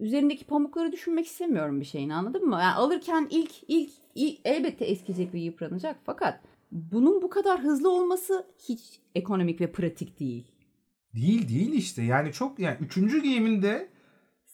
üzerindeki 0.00 0.44
pamukları 0.44 0.92
düşünmek 0.92 1.26
istemiyorum 1.26 1.80
bir 1.80 1.84
şeyin 1.84 2.10
anladın 2.10 2.48
mı? 2.48 2.58
Yani 2.60 2.74
alırken 2.74 3.26
ilk, 3.30 3.52
ilk 3.68 3.90
ilk 4.14 4.40
elbette 4.44 4.84
eskiyecek 4.84 5.34
ve 5.34 5.38
yıpranacak 5.38 5.96
fakat 6.04 6.40
bunun 6.72 7.22
bu 7.22 7.30
kadar 7.30 7.60
hızlı 7.60 7.90
olması 7.90 8.46
hiç 8.68 9.00
ekonomik 9.14 9.60
ve 9.60 9.72
pratik 9.72 10.20
değil. 10.20 10.44
Değil 11.14 11.48
değil 11.48 11.72
işte 11.72 12.02
yani 12.02 12.32
çok 12.32 12.58
yani 12.58 12.76
üçüncü 12.80 13.22
giyiminde 13.22 13.88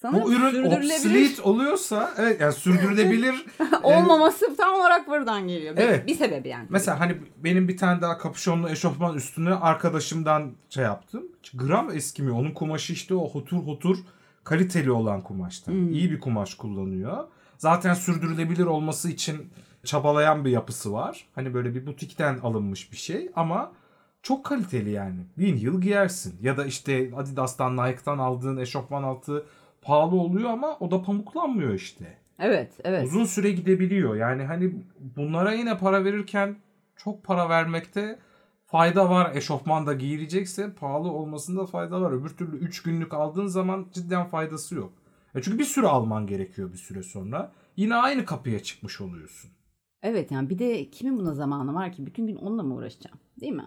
Sanırım 0.02 0.24
bu 0.24 0.32
ürün 0.32 0.64
obsolete 0.64 1.42
oluyorsa 1.42 2.14
evet 2.18 2.40
yani 2.40 2.52
sürdürülebilir 2.52 3.46
olmaması 3.82 4.56
tam 4.56 4.74
olarak 4.74 5.08
buradan 5.08 5.48
geliyor. 5.48 5.76
Bir, 5.76 5.80
Evet. 5.80 6.06
bir 6.06 6.14
sebebi 6.14 6.48
yani. 6.48 6.66
Mesela 6.68 7.00
hani 7.00 7.16
benim 7.36 7.68
bir 7.68 7.76
tane 7.76 8.02
daha 8.02 8.18
kapüşonlu 8.18 8.68
eşofman 8.70 9.16
üstüne 9.16 9.54
arkadaşımdan 9.54 10.52
şey 10.70 10.84
yaptım. 10.84 11.22
Gram 11.54 11.90
eskimiyor. 11.90 12.36
Onun 12.36 12.50
kumaşı 12.50 12.92
işte 12.92 13.14
o 13.14 13.28
hotur 13.28 13.56
hotur 13.56 13.98
kaliteli 14.44 14.90
olan 14.90 15.20
kumaştan. 15.20 15.72
Hmm. 15.72 15.92
İyi 15.92 16.10
bir 16.10 16.20
kumaş 16.20 16.54
kullanıyor. 16.54 17.24
Zaten 17.58 17.94
sürdürülebilir 17.94 18.66
olması 18.66 19.10
için 19.10 19.50
çabalayan 19.84 20.44
bir 20.44 20.50
yapısı 20.50 20.92
var. 20.92 21.26
Hani 21.34 21.54
böyle 21.54 21.74
bir 21.74 21.86
butikten 21.86 22.38
alınmış 22.38 22.92
bir 22.92 22.96
şey 22.96 23.30
ama 23.36 23.72
çok 24.22 24.44
kaliteli 24.44 24.90
yani. 24.90 25.20
Bin 25.38 25.56
yıl 25.56 25.80
giyersin. 25.80 26.38
Ya 26.42 26.56
da 26.56 26.66
işte 26.66 27.10
Adidas'tan 27.16 27.76
Nike'tan 27.76 28.18
aldığın 28.18 28.56
eşofman 28.56 29.02
altı 29.02 29.46
pahalı 29.82 30.16
oluyor 30.16 30.50
ama 30.50 30.76
o 30.80 30.90
da 30.90 31.02
pamuklanmıyor 31.02 31.74
işte. 31.74 32.18
Evet, 32.38 32.72
evet. 32.84 33.06
Uzun 33.06 33.24
süre 33.24 33.50
gidebiliyor. 33.50 34.16
Yani 34.16 34.42
hani 34.42 34.72
bunlara 35.16 35.52
yine 35.52 35.78
para 35.78 36.04
verirken 36.04 36.56
çok 36.96 37.24
para 37.24 37.48
vermekte 37.48 38.18
fayda 38.66 39.10
var. 39.10 39.36
Eşofman 39.36 39.86
da 39.86 39.94
giyilecekse 39.94 40.74
pahalı 40.74 41.10
olmasında 41.10 41.66
fayda 41.66 42.00
var. 42.00 42.12
Öbür 42.12 42.28
türlü 42.28 42.56
3 42.56 42.82
günlük 42.82 43.14
aldığın 43.14 43.46
zaman 43.46 43.86
cidden 43.92 44.26
faydası 44.26 44.74
yok. 44.74 44.92
E 45.34 45.42
çünkü 45.42 45.58
bir 45.58 45.64
süre 45.64 45.86
alman 45.86 46.26
gerekiyor 46.26 46.72
bir 46.72 46.78
süre 46.78 47.02
sonra. 47.02 47.52
Yine 47.76 47.94
aynı 47.94 48.24
kapıya 48.24 48.62
çıkmış 48.62 49.00
oluyorsun. 49.00 49.50
Evet 50.02 50.30
yani 50.30 50.50
bir 50.50 50.58
de 50.58 50.90
kimin 50.90 51.18
buna 51.18 51.34
zamanı 51.34 51.74
var 51.74 51.92
ki? 51.92 52.06
Bütün 52.06 52.26
gün 52.26 52.36
onunla 52.36 52.62
mı 52.62 52.74
uğraşacağım? 52.74 53.18
Değil 53.40 53.52
mi? 53.52 53.66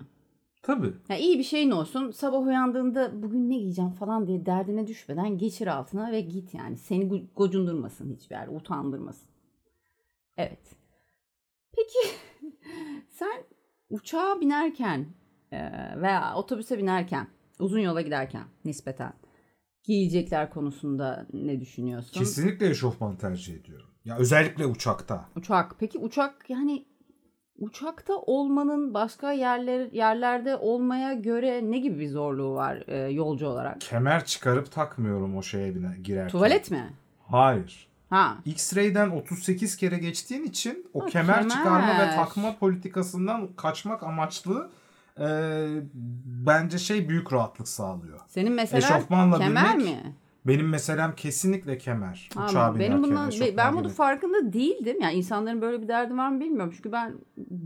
Tabii. 0.64 0.94
Ya 1.10 1.18
iyi 1.18 1.40
bir 1.40 1.44
şeyin 1.44 1.72
olsun. 1.72 2.12
Sabah 2.12 2.42
uyandığında 2.42 3.24
bugün 3.24 3.50
ne 3.50 3.58
giyeceğim 3.58 3.92
falan 3.92 4.28
diye 4.28 4.46
derdine 4.46 4.88
düşmeden 4.88 5.38
geçir 5.38 5.68
altına 5.68 6.12
ve 6.12 6.22
git 6.22 6.54
yani. 6.54 6.78
Seni 6.78 7.04
go- 7.04 7.26
gocundurmasın 7.36 8.16
hiçbir 8.16 8.36
yer. 8.36 8.48
Utandırmasın. 8.48 9.30
Evet. 10.38 10.76
Peki 11.76 12.16
sen 13.10 13.44
uçağa 13.90 14.42
binerken 14.42 15.06
e, 15.52 15.58
veya 16.02 16.36
otobüse 16.36 16.78
binerken 16.78 17.28
uzun 17.60 17.80
yola 17.80 18.02
giderken 18.02 18.44
nispeten 18.66 19.14
giyecekler 19.84 20.50
konusunda 20.50 21.28
ne 21.34 21.62
düşünüyorsun? 21.62 22.20
Kesinlikle 22.20 22.70
eşofman 22.70 23.16
tercih 23.16 23.56
ediyorum. 23.56 23.88
Ya 24.06 24.18
özellikle 24.18 24.66
uçakta. 24.66 25.30
Uçak. 25.36 25.76
Peki 25.80 26.00
uçak 26.00 26.50
yani 26.50 26.86
uçakta 27.62 28.14
olmanın 28.16 28.94
başka 28.94 29.32
yerler 29.32 29.92
yerlerde 29.92 30.56
olmaya 30.56 31.14
göre 31.14 31.72
ne 31.72 31.78
gibi 31.78 32.00
bir 32.00 32.10
zorluğu 32.10 32.56
var 32.56 32.84
e, 32.88 32.98
yolcu 32.98 33.48
olarak? 33.48 33.82
Kemer 33.82 34.26
çıkarıp 34.26 34.72
takmıyorum 34.72 35.38
o 35.38 35.44
şeye 35.44 35.76
bine, 35.76 35.98
girerken. 36.04 36.30
Tuvalet 36.30 36.72
mi? 36.72 36.94
Hayır. 37.28 37.88
Ha. 38.10 38.38
X-Ray'den 38.46 39.10
38 39.10 39.76
kere 39.78 39.98
geçtiğin 39.98 40.44
için 40.44 40.88
o 40.94 41.02
Ha, 41.04 41.06
kemer, 41.08 41.36
kemer. 41.36 41.50
çıkarma 41.50 42.00
ve 42.00 42.16
takma 42.16 42.56
politikasından 42.60 43.48
kaçmak 43.58 44.04
amaçlı 44.04 44.70
e, 45.20 45.26
bence 46.26 46.78
şey 46.78 47.10
büyük 47.10 47.34
rahatlık 47.34 47.68
sağlıyor. 47.68 48.20
Senin 48.28 48.54
mesela 48.54 48.78
Eşofmanla 48.98 49.38
kemer 49.38 49.80
binmek, 49.80 50.04
mi? 50.06 50.16
Benim 50.48 50.70
meselem 50.70 51.16
kesinlikle 51.16 51.78
kemer. 51.78 52.30
Ha, 52.36 52.46
Uçağa 52.46 52.80
benim 52.80 53.04
bundan 53.04 53.30
eşofman 53.30 53.58
ben 53.58 53.76
bunun 53.78 53.90
farkında 53.90 54.54
değildim. 54.54 54.98
Yani 55.02 55.14
insanların 55.14 55.62
böyle 55.62 55.82
bir 55.82 55.88
derdi 55.88 56.18
var 56.18 56.30
mı 56.30 56.40
bilmiyorum. 56.40 56.74
Çünkü 56.76 56.92
ben 56.92 57.16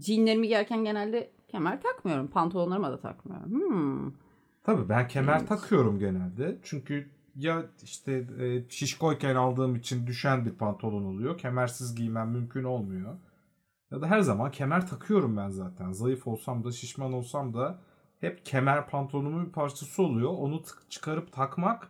jeanlerimi 0.01 0.47
giyerken 0.47 0.83
genelde 0.83 1.31
kemer 1.47 1.81
takmıyorum. 1.81 2.27
Pantolonlarıma 2.27 2.91
da 2.91 2.99
takmıyorum. 2.99 3.51
Hmm. 3.51 4.11
Tabii 4.63 4.89
ben 4.89 5.07
kemer 5.07 5.37
Evet. 5.37 5.47
takıyorum 5.47 5.99
genelde. 5.99 6.57
Çünkü 6.63 7.09
ya 7.35 7.63
işte 7.83 8.25
e, 8.39 8.69
şişkoyken 8.69 9.35
aldığım 9.35 9.75
için 9.75 10.07
düşen 10.07 10.45
bir 10.45 10.51
pantolon 10.51 11.03
oluyor. 11.03 11.37
Kemersiz 11.37 11.95
giymem 11.95 12.29
mümkün 12.29 12.63
olmuyor. 12.63 13.15
Ya 13.91 14.01
da 14.01 14.07
her 14.07 14.19
zaman 14.21 14.51
kemer 14.51 14.87
takıyorum 14.87 15.37
ben 15.37 15.49
zaten. 15.49 15.91
Zayıf 15.91 16.27
olsam 16.27 16.63
da 16.63 16.71
şişman 16.71 17.13
olsam 17.13 17.53
da 17.53 17.79
hep 18.21 18.45
kemer 18.45 18.89
pantolonumun 18.89 19.45
bir 19.45 19.51
parçası 19.51 20.03
oluyor. 20.03 20.29
Onu 20.37 20.55
tık- 20.55 20.89
çıkarıp 20.89 21.31
takmak 21.31 21.87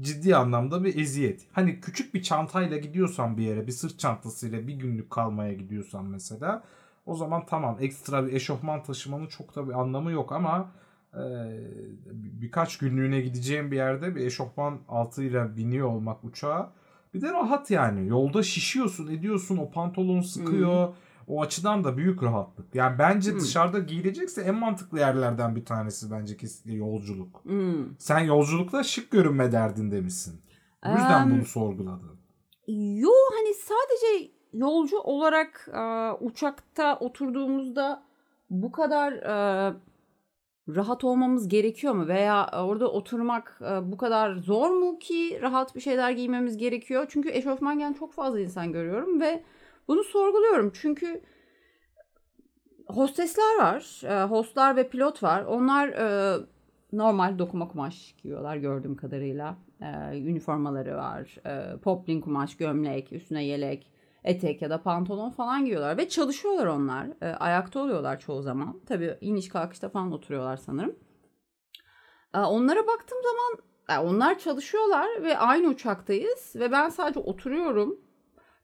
ciddi 0.00 0.36
anlamda 0.36 0.84
bir 0.84 0.98
eziyet. 0.98 1.46
Hani 1.52 1.80
küçük 1.80 2.14
bir 2.14 2.22
çantayla 2.22 2.76
gidiyorsan 2.76 3.36
bir 3.36 3.42
yere, 3.42 3.66
bir 3.66 3.72
sırt 3.72 3.98
çantasıyla 3.98 4.66
bir 4.66 4.74
günlük 4.74 5.10
kalmaya 5.10 5.52
gidiyorsan 5.52 6.04
mesela 6.04 6.64
o 7.06 7.16
zaman 7.16 7.46
tamam 7.46 7.76
ekstra 7.80 8.26
bir 8.26 8.32
eşofman 8.32 8.82
taşımanın 8.82 9.26
çok 9.26 9.56
da 9.56 9.68
bir 9.68 9.80
anlamı 9.80 10.12
yok 10.12 10.32
ama 10.32 10.70
e, 11.14 11.22
birkaç 12.12 12.78
günlüğüne 12.78 13.20
gideceğim 13.20 13.70
bir 13.70 13.76
yerde 13.76 14.16
bir 14.16 14.26
eşofman 14.26 14.78
altıyla 14.88 15.56
biniyor 15.56 15.88
olmak 15.88 16.24
uçağa 16.24 16.72
bir 17.14 17.20
de 17.20 17.32
rahat 17.32 17.70
yani. 17.70 18.08
Yolda 18.08 18.42
şişiyorsun, 18.42 19.06
ediyorsun, 19.06 19.56
o 19.56 19.70
pantolon 19.70 20.20
sıkıyor. 20.20 20.94
O 21.26 21.42
açıdan 21.42 21.84
da 21.84 21.96
büyük 21.96 22.22
rahatlık. 22.22 22.74
Yani 22.74 22.98
bence 22.98 23.32
Hmm. 23.32 23.40
dışarıda 23.40 23.78
giyilecekse 23.78 24.42
en 24.42 24.54
mantıklı 24.54 24.98
yerlerden 24.98 25.56
bir 25.56 25.64
tanesi 25.64 26.10
bence 26.10 26.36
kesinlikle 26.36 26.78
yolculuk. 26.78 27.44
Hmm. 27.44 27.98
Sen 27.98 28.18
yolculukta 28.18 28.82
şık 28.82 29.10
görünme 29.10 29.52
derdinde 29.52 30.00
misin? 30.00 30.40
Bu 30.86 30.90
yüzden 30.90 31.22
Em, 31.22 31.30
bunu 31.30 31.44
sorguladın. 31.44 32.10
Yo 32.68 33.10
hani 33.38 33.54
sadece 33.54 34.30
yolcu 34.52 34.98
olarak 34.98 35.68
e, 35.74 36.10
uçakta 36.24 36.96
oturduğumuzda 36.98 38.02
bu 38.50 38.72
kadar 38.72 39.12
e, 39.12 39.74
rahat 40.68 41.04
olmamız 41.04 41.48
gerekiyor 41.48 41.94
mu? 41.94 42.08
Veya 42.08 42.50
orada 42.64 42.88
oturmak 42.90 43.60
e, 43.62 43.92
bu 43.92 43.96
kadar 43.96 44.34
zor 44.36 44.70
mu 44.70 44.98
ki 44.98 45.38
rahat 45.42 45.74
bir 45.76 45.80
şeyler 45.80 46.10
giymemiz 46.10 46.56
gerekiyor? 46.56 47.06
Çünkü 47.08 47.30
eşofman 47.30 47.78
giyen 47.78 47.92
çok 47.92 48.12
fazla 48.12 48.40
insan 48.40 48.72
görüyorum 48.72 49.20
ve 49.20 49.42
bunu 49.88 50.04
sorguluyorum. 50.04 50.72
Çünkü 50.74 51.22
hostesler 52.86 53.58
var, 53.58 54.02
e, 54.04 54.24
hostlar 54.24 54.76
ve 54.76 54.88
pilot 54.88 55.22
var. 55.22 55.44
Onlar 55.44 55.88
e, 55.88 56.36
normal 56.92 57.38
dokuma 57.38 57.68
kumaş 57.68 58.14
giyiyorlar 58.22 58.56
gördüğüm 58.56 58.96
kadarıyla. 58.96 59.56
E, 59.80 60.18
üniformaları 60.18 60.96
var, 60.96 61.36
e, 61.46 61.76
poplin 61.80 62.20
kumaş, 62.20 62.56
gömlek, 62.56 63.12
üstüne 63.12 63.44
yelek. 63.44 63.90
etek 64.24 64.62
ya 64.62 64.70
da 64.70 64.82
pantolon 64.82 65.30
falan 65.30 65.64
giyiyorlar 65.64 65.96
ve 65.96 66.08
çalışıyorlar 66.08 66.66
onlar. 66.66 67.06
Ayakta 67.40 67.80
oluyorlar 67.80 68.20
çoğu 68.20 68.42
zaman. 68.42 68.80
Tabii 68.86 69.18
iniş 69.20 69.48
kalkışta 69.48 69.88
falan 69.88 70.12
oturuyorlar 70.12 70.56
sanırım. 70.56 70.96
Onlara 72.34 72.86
baktığım 72.86 73.18
zaman 73.22 73.58
onlar 74.06 74.38
çalışıyorlar 74.38 75.22
ve 75.22 75.38
aynı 75.38 75.68
uçaktayız 75.68 76.52
ve 76.56 76.72
ben 76.72 76.88
sadece 76.88 77.20
oturuyorum. 77.20 78.00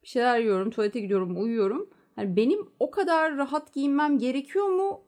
Bir 0.03 0.09
şeyler 0.09 0.39
yiyorum, 0.39 0.71
tuvalete 0.71 1.01
gidiyorum, 1.01 1.43
uyuyorum. 1.43 1.91
Yani 2.17 2.37
benim 2.37 2.69
o 2.81 2.91
kadar 2.91 3.37
rahat 3.37 3.75
giyinmem 3.75 4.19
gerekiyor 4.19 4.67
mu? 4.67 5.01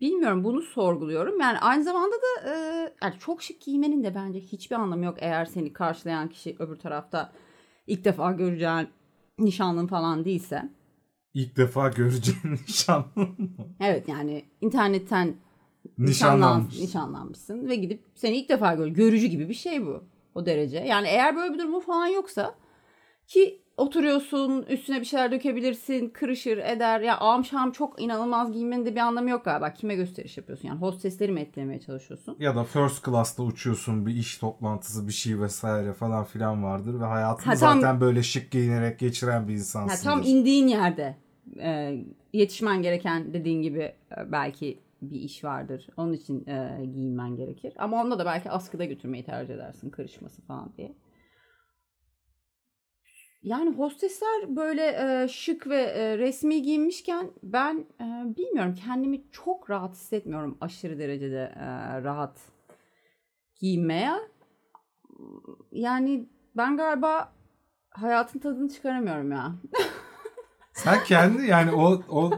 Bilmiyorum 0.00 0.44
bunu 0.44 0.62
sorguluyorum. 0.62 1.40
Yani 1.40 1.58
aynı 1.58 1.84
zamanda 1.84 2.16
da 2.16 2.50
e, 2.50 2.54
yani 3.02 3.14
çok 3.18 3.42
şık 3.42 3.60
giymenin 3.60 4.04
de 4.04 4.14
bence 4.14 4.40
hiçbir 4.40 4.76
anlamı 4.76 5.04
yok 5.04 5.16
eğer 5.20 5.44
seni 5.44 5.72
karşılayan 5.72 6.28
kişi 6.28 6.56
öbür 6.58 6.76
tarafta 6.76 7.32
ilk 7.86 8.04
defa 8.04 8.32
göreceğin 8.32 8.88
nişanlın 9.38 9.86
falan 9.86 10.24
değilse. 10.24 10.68
İlk 11.34 11.56
defa 11.56 11.88
göreceğin 11.88 12.40
nişanlın 12.68 13.08
mı? 13.38 13.48
Evet 13.80 14.08
yani 14.08 14.44
internetten 14.60 15.36
Nişanlanmış. 15.98 16.80
nişanlanmışsın 16.80 17.68
ve 17.68 17.76
gidip 17.76 18.04
seni 18.14 18.36
ilk 18.36 18.48
defa 18.48 18.74
gör 18.74 18.86
görücü 18.86 19.26
gibi 19.26 19.48
bir 19.48 19.54
şey 19.54 19.86
bu. 19.86 20.04
O 20.34 20.46
derece. 20.46 20.78
Yani 20.78 21.08
eğer 21.08 21.36
böyle 21.36 21.54
bir 21.54 21.58
durumu 21.58 21.80
falan 21.80 22.06
yoksa 22.06 22.54
ki 23.26 23.62
oturuyorsun 23.78 24.62
üstüne 24.68 25.00
bir 25.00 25.04
şeyler 25.04 25.32
dökebilirsin 25.32 26.08
kırışır 26.08 26.58
eder 26.58 27.00
ya 27.00 27.18
ağam 27.18 27.44
şam 27.44 27.70
çok 27.72 28.02
inanılmaz 28.02 28.52
giymenin 28.52 28.86
de 28.86 28.94
bir 28.94 29.00
anlamı 29.00 29.30
yok 29.30 29.44
galiba 29.44 29.72
kime 29.72 29.94
gösteriş 29.94 30.36
yapıyorsun 30.36 30.68
yani 30.68 30.80
hostesleri 30.80 31.32
mi 31.32 31.40
etkilemeye 31.40 31.80
çalışıyorsun 31.80 32.36
Ya 32.38 32.56
da 32.56 32.64
first 32.64 33.04
class'ta 33.04 33.42
uçuyorsun 33.42 34.06
bir 34.06 34.14
iş 34.14 34.38
toplantısı 34.38 35.08
bir 35.08 35.12
şey 35.12 35.40
vesaire 35.40 35.92
falan 35.92 36.24
filan 36.24 36.64
vardır 36.64 37.00
ve 37.00 37.04
hayatını 37.04 37.52
Ha, 37.52 37.56
tam- 37.58 37.80
zaten 37.80 38.00
böyle 38.00 38.22
şık 38.22 38.50
giyinerek 38.50 38.98
geçiren 38.98 39.48
bir 39.48 39.52
insansın. 39.52 40.02
tam 40.08 40.22
indiğin 40.22 40.66
yerde 40.68 41.16
e, 41.58 41.98
yetişmen 42.32 42.82
gereken 42.82 43.32
dediğin 43.34 43.62
gibi 43.62 43.80
e, 43.80 44.32
belki 44.32 44.78
bir 45.02 45.20
iş 45.20 45.44
vardır. 45.44 45.86
Onun 45.96 46.12
için 46.12 46.46
e, 46.46 46.80
giyinmen 46.94 47.36
gerekir. 47.36 47.72
Ama 47.78 48.02
onda 48.02 48.18
da 48.18 48.26
belki 48.26 48.50
askıda 48.50 48.84
götürmeyi 48.84 49.24
tercih 49.24 49.54
edersin 49.54 49.90
karışması 49.90 50.42
falan 50.42 50.70
diye. 50.76 50.92
Yani 53.42 53.70
hostesler 53.70 54.56
böyle 54.56 54.82
e, 54.86 55.28
şık 55.28 55.66
ve 55.66 55.82
e, 55.82 56.18
resmi 56.18 56.62
giyinmişken 56.62 57.30
ben 57.42 57.86
e, 58.00 58.36
bilmiyorum 58.36 58.74
kendimi 58.84 59.30
çok 59.30 59.70
rahat 59.70 59.94
hissetmiyorum 59.94 60.58
aşırı 60.60 60.98
derecede 60.98 61.54
e, 61.56 61.66
rahat 62.02 62.38
giyinmeye. 63.60 64.12
Yani 65.72 66.28
ben 66.56 66.76
galiba 66.76 67.32
hayatın 67.90 68.38
tadını 68.38 68.68
çıkaramıyorum 68.68 69.32
ya. 69.32 69.54
Sen 70.72 71.04
kendi 71.04 71.46
yani 71.46 71.72
o 71.72 72.02
o 72.08 72.30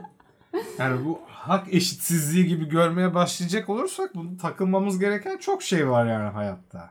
yani 0.78 1.04
bu 1.04 1.19
hak 1.26 1.75
eşitsizliği 1.75 2.47
gibi 2.47 2.69
görmeye 2.69 3.14
başlayacak 3.14 3.69
olursak 3.69 4.14
bunu 4.14 4.37
takılmamız 4.37 4.99
gereken 4.99 5.38
çok 5.38 5.62
şey 5.62 5.88
var 5.88 6.07
yani 6.07 6.30
hayatta. 6.30 6.90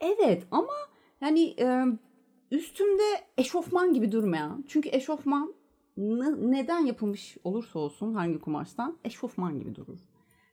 Evet 0.00 0.46
ama 0.50 0.72
yani 1.20 1.54
e, 1.58 1.84
üstümde 2.52 3.02
eşofman 3.38 3.92
gibi 3.92 4.12
durmayan. 4.12 4.64
Çünkü 4.68 4.88
eşofman 4.92 5.54
ne- 5.96 6.50
neden 6.50 6.78
yapılmış 6.78 7.36
olursa 7.44 7.78
olsun 7.78 8.14
hangi 8.14 8.38
kumaştan 8.38 8.98
eşofman 9.04 9.58
gibi 9.58 9.74
durur. 9.74 9.98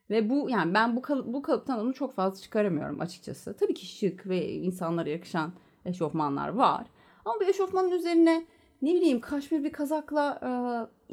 Ve 0.09 0.29
bu 0.29 0.49
yani 0.49 0.73
ben 0.73 0.95
bu 0.95 1.01
kalıp, 1.01 1.33
bu 1.33 1.41
kalıptan 1.41 1.79
onu 1.79 1.93
çok 1.93 2.13
fazla 2.13 2.41
çıkaramıyorum 2.41 3.01
açıkçası. 3.01 3.57
Tabii 3.57 3.73
ki 3.73 3.85
şık 3.85 4.27
ve 4.27 4.49
insanlara 4.49 5.09
yakışan 5.09 5.53
eşofmanlar 5.85 6.49
var. 6.49 6.87
Ama 7.25 7.39
bir 7.39 7.47
eşofmanın 7.47 7.91
üzerine 7.91 8.45
ne 8.81 8.93
bileyim 8.93 9.21
kaşmir 9.21 9.63
bir 9.63 9.71
kazakla 9.71 10.39
e, 10.43 10.49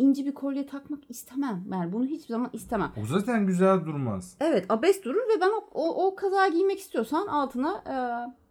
inci 0.02 0.26
bir 0.26 0.34
kolye 0.34 0.66
takmak 0.66 1.10
istemem. 1.10 1.64
Yani 1.72 1.92
bunu 1.92 2.06
hiçbir 2.06 2.28
zaman 2.28 2.50
istemem. 2.52 2.92
O 3.02 3.06
zaten 3.06 3.46
güzel 3.46 3.84
durmaz. 3.86 4.36
Evet 4.40 4.66
abes 4.68 5.04
durur 5.04 5.20
ve 5.20 5.40
ben 5.40 5.50
o, 5.50 5.68
o, 5.72 6.06
o 6.06 6.14
kazağı 6.14 6.52
giymek 6.52 6.78
istiyorsan 6.78 7.26
altına 7.26 7.82
e, 7.86 7.96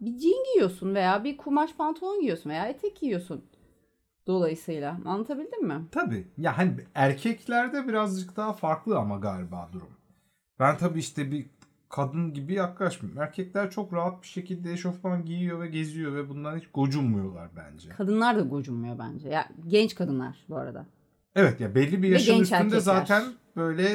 bir 0.05 0.19
jean 0.19 0.43
giyiyorsun 0.43 0.95
veya 0.95 1.23
bir 1.23 1.37
kumaş 1.37 1.73
pantolon 1.73 2.19
giyiyorsun 2.19 2.49
veya 2.49 2.67
etek 2.67 2.99
giyiyorsun. 2.99 3.45
Dolayısıyla 4.27 4.97
anlatabildim 5.05 5.67
mi? 5.67 5.85
Tabii. 5.91 6.27
Ya 6.37 6.57
hani 6.57 6.71
erkeklerde 6.95 7.87
birazcık 7.87 8.37
daha 8.37 8.53
farklı 8.53 8.97
ama 8.97 9.17
galiba 9.17 9.69
durum. 9.73 9.89
Ben 10.59 10.77
tabii 10.77 10.99
işte 10.99 11.31
bir 11.31 11.45
kadın 11.95 12.33
gibi 12.33 12.53
yaklaşmıyorum. 12.53 13.21
Erkekler 13.21 13.71
çok 13.71 13.93
rahat 13.93 14.21
bir 14.21 14.27
şekilde 14.27 14.73
eşofman 14.73 15.25
giyiyor 15.25 15.61
ve 15.61 15.67
geziyor 15.67 16.15
ve 16.15 16.29
bundan 16.29 16.57
hiç 16.57 16.63
gocunmuyorlar 16.73 17.49
bence. 17.55 17.89
Kadınlar 17.89 18.35
da 18.35 18.41
gocunmuyor 18.41 18.99
bence. 18.99 19.29
Ya 19.29 19.49
genç 19.67 19.95
kadınlar 19.95 20.37
bu 20.49 20.57
arada. 20.57 20.85
Evet 21.35 21.61
ya 21.61 21.75
belli 21.75 22.03
bir 22.03 22.09
yaşın 22.09 22.41
üstünde 22.41 22.57
erkekler. 22.57 22.79
zaten 22.79 23.23
böyle 23.55 23.89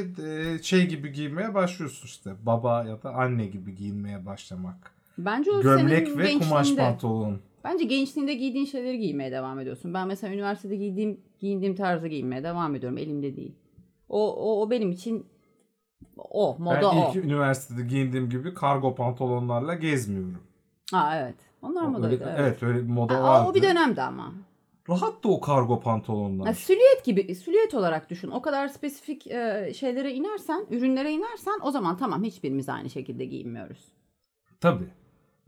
e, 0.54 0.62
şey 0.62 0.88
gibi 0.88 1.12
giyinmeye 1.12 1.54
başlıyorsun 1.54 2.06
işte. 2.06 2.30
Baba 2.42 2.84
ya 2.84 3.02
da 3.02 3.10
anne 3.14 3.46
gibi 3.46 3.74
giyinmeye 3.74 4.26
başlamak. 4.26 4.92
Bence 5.18 5.50
o 5.50 5.62
Gömlek 5.62 6.08
senin 6.08 6.18
ve 6.18 6.38
kumaş 6.38 6.76
pantolon. 6.76 7.40
Bence 7.64 7.84
gençliğinde 7.84 8.34
giydiğin 8.34 8.66
şeyleri 8.66 8.98
giymeye 8.98 9.32
devam 9.32 9.60
ediyorsun. 9.60 9.94
Ben 9.94 10.08
mesela 10.08 10.34
üniversitede 10.34 10.76
giydiğim 10.76 11.20
giyindiğim 11.38 11.74
tarzı 11.74 12.08
giymeye 12.08 12.44
devam 12.44 12.74
ediyorum. 12.74 12.98
Elimde 12.98 13.36
değil. 13.36 13.54
O, 14.08 14.34
o, 14.34 14.62
o 14.62 14.70
benim 14.70 14.90
için 14.92 15.26
o 16.16 16.56
moda 16.58 16.76
ben 16.80 16.82
o. 16.86 17.08
ilk 17.10 17.24
üniversitede 17.24 17.82
giyindiğim 17.82 18.30
gibi 18.30 18.54
kargo 18.54 18.94
pantolonlarla 18.94 19.74
gezmiyorum. 19.74 20.42
Ha 20.92 21.16
evet. 21.16 21.34
Onlar 21.62 21.82
modaydı. 21.82 22.24
evet. 22.24 22.36
Evet. 22.38 22.62
öyle 22.62 22.78
bir 22.78 22.92
moda 22.92 23.14
Ha, 23.14 23.22
vardı. 23.22 23.48
o 23.50 23.54
bir 23.54 23.62
dönemdi 23.62 24.02
ama. 24.02 24.32
Rahat 24.88 25.24
da 25.24 25.28
o 25.28 25.40
kargo 25.40 25.80
pantolonlar. 25.80 26.46
Ya, 26.46 26.54
silüet 26.54 27.04
gibi, 27.04 27.34
silüet 27.34 27.74
olarak 27.74 28.10
düşün. 28.10 28.30
O 28.30 28.42
kadar 28.42 28.68
spesifik 28.68 29.26
e, 29.26 29.72
şeylere 29.76 30.12
inersen, 30.12 30.66
ürünlere 30.70 31.12
inersen 31.12 31.58
o 31.62 31.70
zaman 31.70 31.96
tamam 31.96 32.24
hiçbirimiz 32.24 32.68
aynı 32.68 32.90
şekilde 32.90 33.24
giyinmiyoruz. 33.24 33.84
Tabii. 34.60 34.88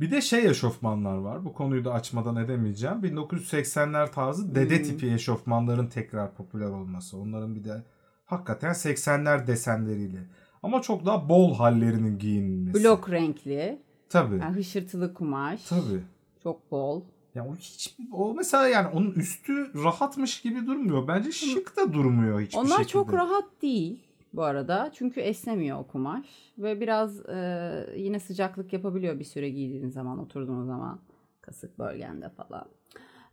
Bir 0.01 0.11
de 0.11 0.21
şey 0.21 0.47
eşofmanlar 0.47 1.17
var. 1.17 1.45
Bu 1.45 1.53
konuyu 1.53 1.85
da 1.85 1.93
açmadan 1.93 2.37
edemeyeceğim. 2.37 2.97
1980'ler 3.03 4.11
tarzı 4.11 4.55
dede 4.55 4.77
Hmm. 4.79 4.85
tipi 4.85 5.13
eşofmanların 5.13 5.87
tekrar 5.87 6.35
popüler 6.35 6.67
olması. 6.71 7.19
Onların 7.19 7.55
bir 7.55 7.65
de 7.65 7.83
hakikaten 8.25 8.73
80'ler 8.73 9.47
desenleriyle. 9.47 10.19
Ama 10.63 10.83
çok 10.83 11.07
daha 11.07 11.29
bol 11.29 11.55
hallerinin 11.55 12.19
giyinilmesi. 12.19 12.85
Blok 12.85 13.11
renkli, 13.11 13.83
Tabii. 14.09 14.39
yani 14.39 14.57
hışırtılı 14.57 15.15
kumaş, 15.15 15.65
Tabii. 15.69 16.03
çok 16.43 16.71
bol. 16.71 17.03
Ya 17.35 17.47
o 17.47 17.55
hiç 17.57 17.97
o 18.13 18.35
mesela 18.35 18.69
yani 18.69 18.89
onun 18.89 19.11
üstü 19.13 19.85
rahatmış 19.85 20.41
gibi 20.43 20.67
durmuyor. 20.67 21.09
Bence 21.09 21.33
şık 21.33 21.77
da 21.77 21.93
durmuyor 21.93 22.41
hiçbir 22.41 22.59
Onlar 22.59 22.69
şekilde. 22.69 22.89
çok 22.89 23.13
rahat 23.13 23.45
değil 23.63 24.03
bu 24.33 24.43
arada. 24.43 24.91
Çünkü 24.95 25.21
esnemiyor 25.21 25.79
o 25.79 25.87
kumaş. 25.87 26.27
Ve 26.59 26.81
biraz 26.81 27.27
e, 27.27 27.95
yine 27.97 28.21
sıcaklık 28.21 28.73
yapabiliyor 28.73 29.19
bir 29.19 29.25
süre 29.25 29.51
giydiğin 29.51 29.89
zaman, 29.89 30.19
oturduğun 30.19 30.65
zaman. 30.67 31.01
Kasık 31.41 31.79
bölgende 31.79 32.29
falan. 32.29 32.69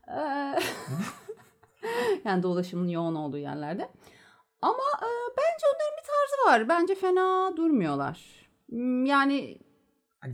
E, 0.08 0.20
yani 2.26 2.44
dolaşımın 2.44 2.88
yoğun 2.88 3.16
olduğu 3.16 3.38
yerlerde. 3.38 3.90
Ama 4.62 4.84
e, 5.02 5.10
bence 5.38 5.66
onların 5.74 5.98
bir 5.98 6.08
tarzı 6.08 6.29
var. 6.48 6.70
Bence 6.70 6.96
fena 6.96 7.58
durmuyorlar. 7.58 8.20
Hmm, 8.70 9.06
Yani 9.06 9.58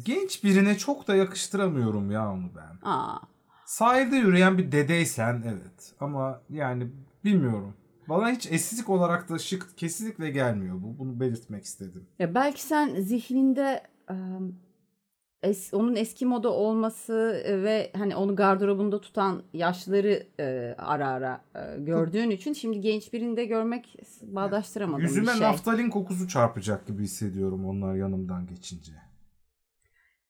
Genç 0.05 0.43
birine 0.43 0.77
çok 0.77 1.07
da 1.07 1.15
yakıştıramıyorum 1.15 2.11
ya 2.11 2.31
onu 2.33 2.51
ben. 2.55 2.89
aa, 2.89 3.17
Sahilde 3.65 4.15
yürüyen 4.15 4.57
bir 4.57 4.71
dedeysen 4.71 5.43
evet. 5.45 5.93
Ama 5.99 6.41
yani 6.49 6.87
bilmiyorum. 7.23 7.73
Bana 8.09 8.29
hiç 8.29 8.51
estetik 8.51 8.89
olarak 8.89 9.29
da 9.29 9.37
şık 9.39 9.77
kesinlikle 9.77 10.29
gelmiyor 10.29 10.75
bu. 10.81 10.99
Bunu 10.99 11.19
belirtmek 11.19 11.63
istedim. 11.63 12.07
Ya 12.19 12.35
belki 12.35 12.63
sen 12.63 12.95
zihninde 12.95 13.83
e, 14.09 14.15
es, 15.45 15.73
onun 15.73 15.95
eski 15.95 16.25
moda 16.25 16.49
olması 16.49 17.41
e, 17.45 17.63
ve 17.63 17.91
hani 17.95 18.15
onu 18.15 18.35
gardırobunda 18.35 19.01
tutan 19.01 19.43
yaşlıları 19.53 20.27
e, 20.39 20.75
ara 20.77 21.07
ara 21.07 21.41
e, 21.55 21.79
gördüğün 21.79 22.29
için 22.29 22.53
şimdi 22.53 22.81
genç 22.81 23.13
birinde 23.13 23.45
görmek 23.45 23.95
bağdaştıramadığım 24.21 25.05
Yüzüme 25.05 25.27
bir 25.27 25.37
şey. 25.37 25.47
naftalin 25.47 25.89
kokusu 25.89 26.27
çarpacak 26.27 26.87
gibi 26.87 27.03
hissediyorum 27.03 27.65
onlar 27.65 27.95
yanımdan 27.95 28.47
geçince. 28.47 28.91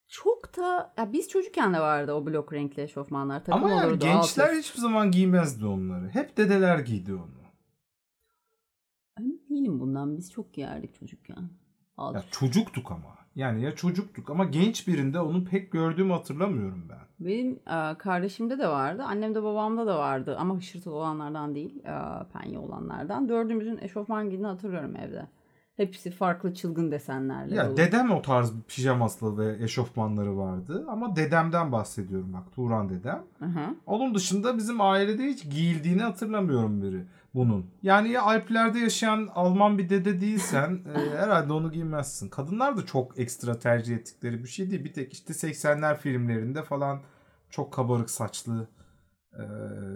Çok 0.07 0.57
da 0.57 0.93
ya 0.97 1.13
biz 1.13 1.29
çocukken 1.29 1.73
de 1.73 1.79
vardı 1.79 2.13
o 2.13 2.25
blok 2.25 2.53
renkli 2.53 2.81
eşofmanlar. 2.83 3.43
Takım 3.45 3.63
Ama 3.63 3.73
yani 3.73 3.87
olurdu, 3.87 3.99
gençler 4.05 4.47
alt 4.47 4.53
üst. 4.53 4.59
hiçbir 4.63 4.81
zaman 4.81 5.11
giymezdi 5.11 5.65
onları. 5.65 6.09
Hep 6.09 6.37
dedeler 6.37 6.79
giydi 6.79 7.13
onu. 7.13 7.45
Emin 9.19 9.45
değilim 9.49 9.79
bundan 9.79 10.17
biz 10.17 10.31
çok 10.31 10.53
giyerdik 10.53 10.95
çocukken. 10.99 11.49
Alt 11.97 12.15
Ya 12.15 12.23
çocuktuk 12.31 12.91
ama. 12.91 13.15
Yani 13.35 13.63
ya 13.63 13.75
çocuktuk 13.75 14.29
ama 14.29 14.45
genç 14.45 14.87
birinde 14.87 15.19
onu 15.19 15.43
pek 15.45 15.71
gördüğümü 15.71 16.13
hatırlamıyorum 16.13 16.83
ben. 16.89 16.97
Benim 17.27 17.51
e, 17.51 17.97
kardeşimde 17.97 18.59
de 18.59 18.67
vardı. 18.67 19.03
Annemde 19.03 19.43
babamda 19.43 19.87
da 19.87 19.99
vardı. 19.99 20.35
Ama 20.39 20.55
hışırtılı 20.57 20.93
olanlardan 20.93 21.55
değil. 21.55 21.83
E, 21.85 21.93
penye 22.33 22.59
olanlardan. 22.59 23.29
Dördümüzün 23.29 23.77
eşofman 23.81 24.23
giydiğini 24.29 24.47
hatırlıyorum 24.47 24.95
evde. 24.95 25.27
Hepsi 25.77 26.11
farklı 26.11 26.53
çılgın 26.53 26.91
desenlerle 26.91 27.55
Ya 27.55 27.67
dolu. 27.67 27.77
dedem 27.77 28.11
o 28.11 28.21
tarz 28.21 28.53
pijaması 28.67 29.37
ve 29.37 29.63
eşofmanları 29.63 30.37
vardı 30.37 30.85
ama 30.89 31.15
dedemden 31.15 31.71
bahsediyorum 31.71 32.33
bak 32.33 32.51
Turan 32.51 32.89
dedem. 32.89 33.23
Hı 33.39 33.45
hı. 33.45 33.75
Onun 33.85 34.15
dışında 34.15 34.57
bizim 34.57 34.81
ailede 34.81 35.23
hiç 35.23 35.49
giyildiğini 35.49 36.01
hatırlamıyorum 36.01 36.81
biri 36.81 37.05
bunun. 37.35 37.65
Yani 37.83 38.09
ya 38.09 38.21
Alplerde 38.21 38.79
yaşayan 38.79 39.29
Alman 39.35 39.77
bir 39.77 39.89
dede 39.89 40.21
değilsen 40.21 40.79
e, 40.95 41.17
herhalde 41.17 41.53
onu 41.53 41.71
giymezsin. 41.71 42.29
Kadınlar 42.29 42.77
da 42.77 42.85
çok 42.85 43.19
ekstra 43.19 43.59
tercih 43.59 43.95
ettikleri 43.95 44.43
bir 44.43 44.47
şey 44.49 44.71
değil. 44.71 44.83
Bir 44.83 44.93
tek 44.93 45.13
işte 45.13 45.33
80'ler 45.33 45.97
filmlerinde 45.97 46.63
falan 46.63 47.01
çok 47.49 47.73
kabarık 47.73 48.09
saçlı 48.09 48.67
e, 49.33 49.43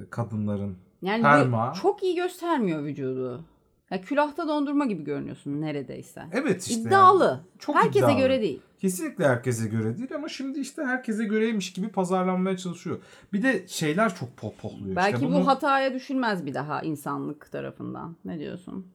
kadınların. 0.10 0.78
Yani 1.02 1.21
Perma. 1.21 1.73
çok 1.82 2.04
iyi 2.04 2.15
göstermiyor 2.15 2.84
vücudu. 2.84 3.45
Ya 3.91 4.02
külahta 4.02 4.47
dondurma 4.47 4.86
gibi 4.86 5.04
görünüyorsun 5.04 5.62
neredeyse. 5.62 6.23
Evet 6.32 6.67
işte. 6.67 6.82
İddialı. 6.82 7.25
yani. 7.25 7.60
Çok 7.60 7.75
Herkese 7.75 7.99
iddialı. 7.99 8.17
göre 8.19 8.41
değil. 8.41 8.62
Kesinlikle 8.79 9.27
herkese 9.27 9.67
göre 9.67 9.97
değil 9.97 10.15
ama 10.15 10.29
şimdi 10.29 10.59
işte 10.59 10.83
herkese 10.83 11.25
göreymiş 11.25 11.73
gibi 11.73 11.89
pazarlanmaya 11.89 12.57
çalışıyor. 12.57 13.01
Bir 13.33 13.43
de 13.43 13.67
şeyler 13.67 14.15
çok 14.15 14.37
pohpohluyor. 14.37 14.95
Belki 14.95 15.15
işte 15.15 15.27
bu 15.27 15.33
bunu- 15.33 15.47
hataya 15.47 15.93
düşülmez 15.93 16.45
bir 16.45 16.53
daha 16.53 16.81
insanlık 16.81 17.51
tarafından. 17.51 18.15
Ne 18.25 18.39
diyorsun? 18.39 18.87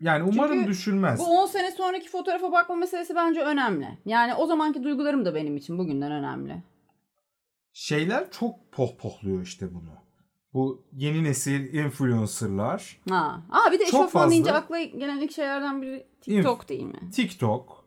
Yani 0.00 0.22
umarım 0.22 0.54
Çünkü 0.56 0.68
düşülmez. 0.70 1.18
Bu 1.18 1.24
10 1.24 1.46
sene 1.46 1.70
sonraki 1.70 2.08
fotoğrafa 2.08 2.52
bakma 2.52 2.74
meselesi 2.76 3.14
bence 3.14 3.40
önemli. 3.40 3.98
Yani 4.04 4.34
o 4.34 4.46
zamanki 4.46 4.84
duygularım 4.84 5.24
da 5.24 5.34
benim 5.34 5.56
için 5.56 5.78
bugünden 5.78 6.12
önemli. 6.12 6.62
Şeyler 7.72 8.30
çok 8.30 8.72
pohpohluyor 8.72 9.42
işte 9.42 9.74
bunu. 9.74 9.90
Bu 10.54 10.84
yeni 10.92 11.24
nesil 11.24 11.74
influencerlar, 11.74 13.00
Ha. 13.08 13.42
Aa 13.50 13.72
bir 13.72 13.78
de 13.78 13.84
Çok 13.84 13.88
eşofman 13.88 14.08
fazla. 14.08 14.30
deyince 14.30 14.52
akla 14.52 14.82
gelen 14.82 15.18
ilk 15.20 15.32
şeylerden 15.32 15.82
biri 15.82 16.06
TikTok 16.20 16.68
değil 16.68 16.82
mi? 16.84 17.10
TikTok, 17.12 17.77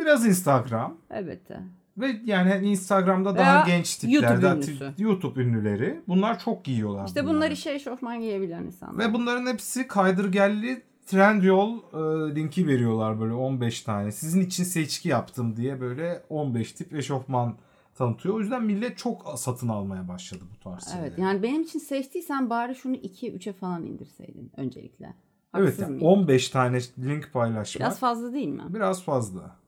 biraz 0.00 0.26
Instagram 0.26 0.96
Evet. 1.10 1.48
de. 1.48 1.60
ve 1.98 2.20
yani 2.24 2.66
Instagram'da 2.68 3.34
Veya 3.34 3.44
daha 3.46 3.66
genç 3.66 3.96
tipler, 3.96 4.30
YouTube 4.32 4.46
ünlüsü. 4.54 4.94
YouTube 4.98 5.42
ünlüleri. 5.42 6.00
Bunlar 6.08 6.38
çok 6.38 6.64
giyiyorlar. 6.64 7.06
İşte 7.06 7.24
bunları. 7.24 7.36
bunlar 7.36 7.50
işe 7.50 7.74
eşofman 7.74 8.20
giyebilen 8.20 8.64
insanlar. 8.64 8.98
Ve 9.08 9.12
bunların 9.12 9.46
hepsi 9.46 9.86
kaydırgelli 9.86 10.82
Trendyol 11.06 11.78
e, 11.78 12.34
linki 12.34 12.66
veriyorlar 12.66 13.20
böyle 13.20 13.32
15 13.32 13.82
tane. 13.82 14.12
Sizin 14.12 14.40
için 14.40 14.64
seçki 14.64 15.08
yaptım 15.08 15.56
diye 15.56 15.80
böyle 15.80 16.22
15 16.28 16.72
tip 16.72 16.94
eşofman 16.94 17.56
tanıtıyor. 17.94 18.34
O 18.34 18.40
yüzden 18.40 18.64
millet 18.64 18.98
çok 18.98 19.34
satın 19.36 19.68
almaya 19.68 20.08
başladı 20.08 20.44
bu 20.54 20.58
tarz 20.64 20.84
şeyleri. 20.84 21.08
Evet 21.08 21.18
yani 21.18 21.42
benim 21.42 21.62
için 21.62 21.78
seçtiysen 21.78 22.50
bari 22.50 22.74
şunu 22.74 22.96
2'ye 22.96 23.32
3'e 23.32 23.52
falan 23.52 23.84
indirseydin 23.86 24.52
öncelikle. 24.56 25.14
Evet 25.54 25.66
Haksız 25.68 25.80
yani 25.80 25.90
mıyım? 25.90 26.06
15 26.06 26.48
tane 26.48 26.78
link 26.98 27.32
paylaşmak 27.32 27.80
Biraz 27.80 27.90
biraz, 27.90 27.98
fazla 27.98 28.32
değil 28.32 28.48
mi? 28.48 28.62
fazla. 29.04 29.59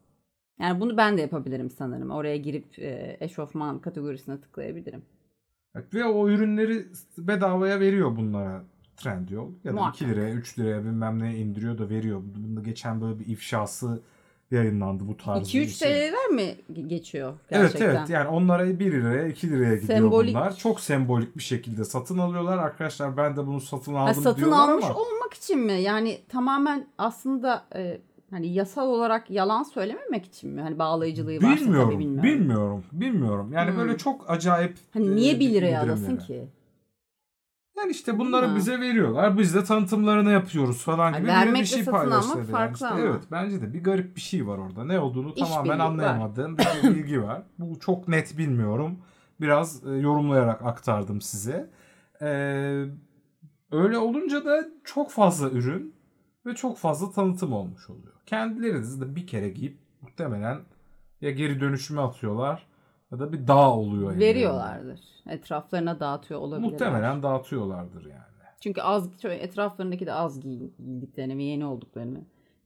Yani 0.62 0.81
bunu 0.81 0.96
ben 0.96 1.16
de 1.16 1.20
yapabilirim 1.20 1.70
sanırım. 1.70 2.11
Oraya 2.11 2.37
girip 2.37 2.79
e, 2.79 3.16
eşofman 3.20 3.79
kategorisine 3.79 4.40
tıklayabilirim. 4.40 5.03
Evet, 5.77 5.94
ve 5.94 6.05
o 6.05 6.29
ürünleri 6.29 6.87
bedavaya 7.18 7.81
veriyor 7.81 8.16
bunlara 8.16 8.64
Trendyol. 8.96 9.51
Ya 9.64 9.72
da 9.72 9.77
Muhakkak. 9.77 10.01
2 10.03 10.09
liraya 10.11 10.33
3 10.35 10.59
liraya 10.59 10.85
bilmem 10.85 11.18
neye 11.22 11.38
indiriyor 11.38 11.79
da 11.79 11.88
veriyor. 11.90 12.22
Bunda 12.25 12.61
geçen 12.61 13.01
böyle 13.01 13.18
bir 13.20 13.27
ifşası 13.27 14.01
yayınlandı 14.51 15.09
bu 15.09 15.16
tarz 15.16 15.48
2-3 15.48 15.55
bir 15.61 15.66
şey. 15.68 16.11
TL'ler 16.11 16.29
mi 16.29 16.57
ge- 16.72 16.88
geçiyor 16.88 17.33
Evet 17.51 17.72
gerçekten? 17.72 17.94
evet 17.96 18.11
yani 18.11 18.29
onlara 18.29 18.79
1 18.79 18.92
liraya 18.92 19.27
2 19.29 19.51
liraya 19.51 19.75
gidiyor 19.75 19.98
Sembolik. 19.98 20.35
bunlar. 20.35 20.57
Çok 20.57 20.81
sembolik 20.81 21.37
bir 21.37 21.42
şekilde 21.42 21.85
satın 21.85 22.18
alıyorlar. 22.18 22.59
Arkadaşlar 22.59 23.16
ben 23.16 23.37
de 23.37 23.46
bunu 23.46 23.61
satın 23.61 23.94
aldım 23.94 24.07
Ha, 24.07 24.14
satın 24.14 24.37
diyorlar 24.40 24.68
almış 24.68 24.85
ama. 24.85 24.94
olmak 24.94 25.35
için 25.35 25.59
mi? 25.61 25.72
Yani 25.72 26.18
tamamen 26.29 26.87
aslında 26.98 27.64
e, 27.75 28.01
hani 28.33 28.53
yasal 28.55 28.88
olarak 28.88 29.31
yalan 29.31 29.62
söylememek 29.62 30.25
için 30.27 30.51
mi? 30.51 30.61
Hani 30.61 30.79
bağlayıcılığı 30.79 31.37
varsa 31.37 31.57
Bilmiyorum, 31.64 31.90
tabii 31.90 31.99
bilmiyorum. 31.99 32.23
bilmiyorum, 32.40 32.85
bilmiyorum. 32.92 33.53
Yani 33.53 33.71
Hmm. 33.71 33.79
böyle 33.79 33.99
çok 33.99 34.31
acayip. 34.31 34.77
Hani 34.92 35.16
niye 35.16 35.35
e, 35.35 35.40
1 35.40 35.55
liraya 35.55 35.83
alasın 35.83 36.16
ki? 36.16 36.49
Yani 37.77 37.90
işte 37.90 38.18
bunları 38.18 38.49
mi? 38.49 38.57
bize 38.57 38.81
veriyorlar. 38.81 39.38
Biz 39.38 39.55
de 39.55 39.64
tanıtımlarını 39.64 40.31
yapıyoruz 40.31 40.83
falan 40.83 41.12
Ha, 41.12 41.18
gibi 41.18 41.29
vermekle 41.29 41.61
bir 41.61 41.66
şey 41.66 41.85
paylaştılar. 41.85 42.37
yani. 42.37 42.51
farklı 42.51 42.75
İşte 42.75 42.87
ama. 42.87 43.01
Evet 43.01 43.23
bence 43.31 43.61
de 43.62 43.75
bir 43.75 43.85
garip 43.85 44.16
bir 44.16 44.21
şey 44.21 44.47
var 44.47 44.59
orada. 44.59 44.85
Ne 44.85 44.99
olduğunu 45.01 45.33
İş 45.37 45.49
tamamen 45.49 45.79
var. 45.79 45.85
anlayamadığım 45.87 46.59
bir 46.59 46.83
bilgi 46.95 47.23
var. 47.23 47.42
Bu 47.59 47.79
çok 47.81 48.09
net 48.09 48.38
bilmiyorum. 48.38 48.99
Biraz 49.40 49.87
e, 49.87 49.90
yorumlayarak 49.90 50.62
aktardım 50.62 51.21
size. 51.21 51.71
Ee, 52.23 52.85
öyle 53.73 53.99
olunca 53.99 54.45
da 54.45 54.64
çok 54.85 55.11
fazla 55.11 55.51
ürün 55.51 55.95
ve 56.46 56.55
çok 56.55 56.78
fazla 56.78 57.11
tanıtım 57.11 57.52
olmuş 57.52 57.90
oluyor. 57.90 58.14
Kendileri 58.26 59.00
de 59.00 59.16
bir 59.16 59.26
kere 59.26 59.48
giyip 59.48 59.78
muhtemelen 60.00 60.61
ya 61.20 61.31
geri 61.31 61.61
dönüşüme 61.61 62.00
atıyorlar 62.00 62.66
ya 63.12 63.18
da 63.18 63.33
bir 63.33 63.46
dağ 63.46 63.70
oluyor. 63.70 64.18
Veriyorlardır. 64.18 65.00
Etraflarına 65.28 66.00
dağıtıyor 66.00 66.40
olabilirler. 66.40 66.70
Muhtemelen 66.72 67.22
dağıtıyorlardır 67.22 68.05
yani. 68.05 68.22
Çünkü 68.61 68.81
az 68.81 69.09
etraflarındaki 69.24 70.07
de 70.07 70.12
az 70.12 70.40
giy- 70.44 70.70
giydiklerini 70.85 71.38
ve 71.38 71.42
yeni 71.42 71.64
olduklarını 71.66 72.20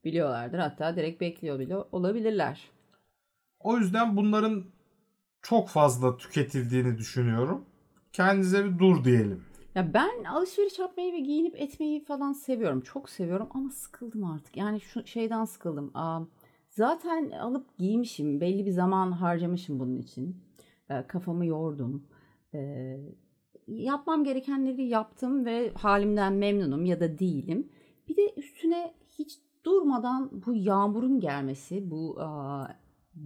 biliyorlardır. 0.05 0.59
Hatta 0.59 0.97
direkt 0.97 1.21
bekliyor 1.21 1.59
bile 1.59 1.77
olabilirler. 1.93 2.61
O 3.61 3.79
yüzden 3.79 4.17
bunların 4.17 4.65
çok 5.43 5.69
fazla 5.69 6.17
tüketildiğini 6.17 6.99
düşünüyorum. 6.99 7.65
Kendinize 8.13 8.65
bir 8.65 8.79
dur 8.79 9.05
diyelim. 9.05 9.45
Ya 9.77 9.95
ben 9.95 10.25
alışveriş 10.25 10.79
yapmayı 10.79 11.13
ve 11.13 11.21
giyinip 11.21 11.61
etmeyi 11.61 12.05
falan 12.05 12.33
seviyorum. 12.33 12.81
Çok 12.81 13.11
seviyorum 13.11 13.49
ama 13.51 13.71
sıkıldım 13.71 14.25
artık. 14.25 14.57
Yani 14.57 14.81
şu 14.81 15.07
şeyden 15.07 15.45
sıkıldım. 15.45 15.93
Zaten 16.71 17.31
alıp 17.31 17.79
giymişim. 17.79 18.41
Belli 18.41 18.67
bir 18.67 18.71
zaman 18.71 19.13
harcamışım 19.13 19.81
bunun 19.81 19.99
için. 19.99 20.37
Ee, 20.91 21.07
kafamı 21.07 21.47
yordum. 21.47 22.07
Ee, 22.55 22.97
yapmam 23.67 24.25
gerekenleri 24.25 24.89
yaptım 24.89 25.45
ve 25.45 25.71
halimden 25.71 26.33
memnunum 26.33 26.85
ya 26.85 27.01
da 27.01 27.19
değilim. 27.19 27.69
Bir 28.09 28.17
de 28.17 28.35
üstüne 28.37 28.95
hiç 29.19 29.39
durmadan 29.65 30.43
bu 30.47 30.55
yağmurun 30.55 31.21
gelmesi, 31.21 31.91
bu 31.91 32.19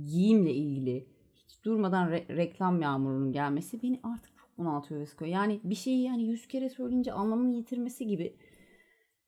giyimle 0.05 0.55
ilgili 0.55 1.07
hiç 1.37 1.65
durmadan 1.65 2.11
re- 2.11 2.37
reklam 2.37 2.83
yağmurunun 2.83 3.33
gelmesi 3.33 3.83
beni 3.83 4.01
artık 4.03 4.40
çok 4.61 4.67
bunaltıyor 4.67 5.01
ve 5.01 5.07
sıkıyor. 5.07 5.31
Yani 5.31 5.61
bir 5.65 5.75
şeyi 5.75 6.03
yani 6.03 6.25
yüz 6.25 6.49
kere 6.49 6.71
söyleyince 6.71 7.13
anlamını 7.13 7.57
yitirmesi 7.57 8.07
gibi 8.07 8.35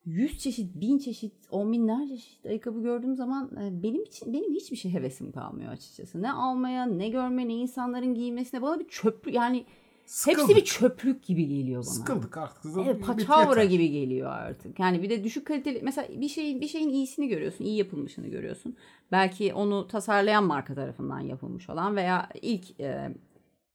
yüz 0.05 0.38
çeşit, 0.38 0.75
bin 0.75 0.99
çeşit, 0.99 1.33
on 1.51 1.73
binlerce 1.73 2.16
çeşit 2.16 2.47
ayakkabı 2.47 2.83
gördüğüm 2.83 3.16
zaman 3.16 3.51
e, 3.57 3.83
benim 3.83 4.03
için 4.03 4.33
benim 4.33 4.55
hiçbir 4.55 4.77
şey 4.77 4.92
hevesim 4.92 5.33
kalmıyor 5.33 5.73
açıkçası. 5.73 6.23
Ne 6.23 6.33
almaya, 6.33 6.87
ne 6.87 7.09
görmeye, 7.09 7.49
ne 7.49 7.55
insanların 7.55 8.14
giymesine 8.14 8.62
bana 8.62 8.81
bir 8.81 8.88
çöplük 8.88 9.35
yani 9.35 9.64
Sıkıldık. 10.07 10.40
hepsi 10.49 10.57
bir 10.57 10.64
çöplük 10.64 11.25
gibi 11.25 11.47
geliyor 11.49 11.83
bana. 11.83 11.92
Sıkıldık 11.92 12.37
artık. 12.37 12.64
Evet, 12.85 12.99
Bit- 12.99 13.07
paçavra 13.07 13.64
gibi 13.64 13.90
geliyor 13.90 14.31
artık. 14.31 14.79
Yani 14.79 15.03
bir 15.03 15.11
de 15.11 15.25
düşük 15.25 15.47
kaliteli 15.47 15.81
mesela 15.83 16.09
bir 16.21 16.29
şeyin 16.29 16.61
bir 16.61 16.68
şeyin 16.68 16.88
iyisini 16.88 17.29
görüyorsun, 17.29 17.64
iyi 17.64 17.77
yapılmışını 17.77 18.29
görüyorsun. 18.29 18.77
Belki 19.12 19.55
onu 19.55 19.87
tasarlayan 19.88 20.45
marka 20.45 20.75
tarafından 20.75 21.21
yapılmış 21.21 21.71
olan 21.71 21.97
veya 21.97 22.29
ilk 22.42 22.81
e, 22.81 23.14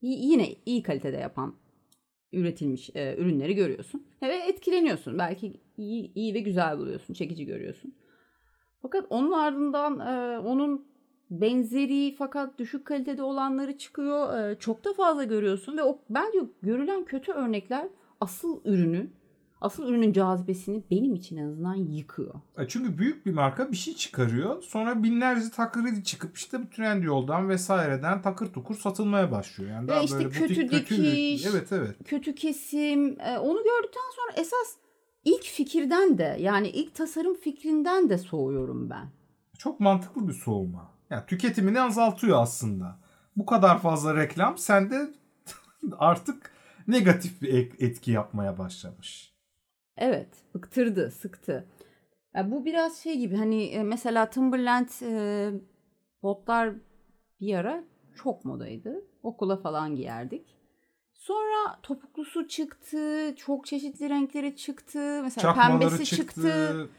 yine 0.01 0.55
iyi 0.65 0.83
kalitede 0.83 1.17
yapan 1.17 1.55
üretilmiş 2.33 2.89
e, 2.95 3.15
ürünleri 3.17 3.55
görüyorsun 3.55 4.07
ve 4.21 4.35
etkileniyorsun. 4.35 5.19
Belki 5.19 5.61
iyi, 5.77 6.13
iyi 6.13 6.33
ve 6.33 6.39
güzel 6.39 6.77
buluyorsun, 6.77 7.13
çekici 7.13 7.45
görüyorsun. 7.45 7.95
Fakat 8.81 9.05
onun 9.09 9.31
ardından 9.31 9.99
e, 9.99 10.39
onun 10.39 10.87
benzeri 11.29 12.15
fakat 12.15 12.59
düşük 12.59 12.85
kalitede 12.85 13.23
olanları 13.23 13.77
çıkıyor. 13.77 14.39
E, 14.39 14.59
çok 14.59 14.85
da 14.85 14.93
fazla 14.93 15.23
görüyorsun 15.23 15.77
ve 15.77 15.83
o 15.83 15.99
bence 16.09 16.39
görülen 16.61 17.05
kötü 17.05 17.31
örnekler 17.31 17.87
asıl 18.21 18.61
ürünü, 18.65 19.09
asıl 19.61 19.87
ürünün 19.87 20.13
cazibesini 20.13 20.83
benim 20.91 21.15
için 21.15 21.37
en 21.37 21.47
azından 21.47 21.75
yıkıyor. 21.75 22.33
E 22.57 22.67
Çünkü 22.67 22.97
büyük 22.97 23.25
bir 23.25 23.33
marka 23.33 23.71
bir 23.71 23.77
şey 23.77 23.95
çıkarıyor. 23.95 24.61
Sonra 24.61 25.03
binlerce 25.03 25.49
taklidi 25.49 26.03
çıkıp 26.03 26.37
işte 26.37 26.61
bu 26.61 26.69
trend 26.69 27.03
yoldan 27.03 27.49
vesaireden 27.49 28.21
takır 28.21 28.47
tukur 28.47 28.75
satılmaya 28.75 29.31
başlıyor. 29.31 29.71
Yani 29.71 29.87
daha 29.87 30.01
işte 30.01 30.17
böyle 30.17 30.29
kötü 30.29 30.63
butik, 30.63 30.71
dikiş, 30.71 31.45
Evet 31.45 31.71
evet. 31.71 31.95
Kötü 32.05 32.35
kesim, 32.35 33.19
e, 33.21 33.37
onu 33.37 33.57
gördükten 33.63 34.11
sonra 34.15 34.41
esas 34.41 34.75
ilk 35.25 35.43
fikirden 35.43 36.17
de 36.17 36.37
yani 36.39 36.69
ilk 36.69 36.95
tasarım 36.95 37.35
fikrinden 37.35 38.09
de 38.09 38.17
soğuyorum 38.17 38.89
ben. 38.89 39.09
Çok 39.57 39.79
mantıklı 39.79 40.27
bir 40.27 40.33
soğuma. 40.33 40.91
Yani 41.09 41.25
tüketimini 41.27 41.81
azaltıyor 41.81 42.41
aslında. 42.41 42.99
Bu 43.35 43.45
kadar 43.45 43.81
fazla 43.81 44.15
reklam 44.15 44.57
sende 44.57 45.09
artık 45.97 46.51
negatif 46.87 47.41
bir 47.41 47.71
etki 47.79 48.11
yapmaya 48.11 48.57
başlamış. 48.57 49.36
Evet, 49.97 50.29
bıktırdı, 50.53 51.11
sıktı. 51.11 51.67
Ya 52.35 52.51
bu 52.51 52.65
biraz 52.65 52.97
şey 52.97 53.17
gibi 53.17 53.35
hani 53.35 53.63
e, 53.63 53.83
mesela 53.83 54.29
Timberland 54.29 54.89
e, 55.01 55.51
botlar 56.23 56.73
bir 57.41 57.55
ara 57.55 57.83
çok 58.15 58.45
modaydı. 58.45 59.05
Okula 59.23 59.57
falan 59.57 59.95
giyerdik. 59.95 60.57
Sonra 61.13 61.79
topuklusu 61.83 62.47
çıktı, 62.47 63.33
çok 63.37 63.65
çeşitli 63.65 64.09
renkleri 64.09 64.55
çıktı. 64.55 65.19
Mesela 65.23 65.41
Çakmaları 65.41 65.79
pembesi 65.79 66.05
çıktı. 66.05 66.41
çıktı. 66.41 66.89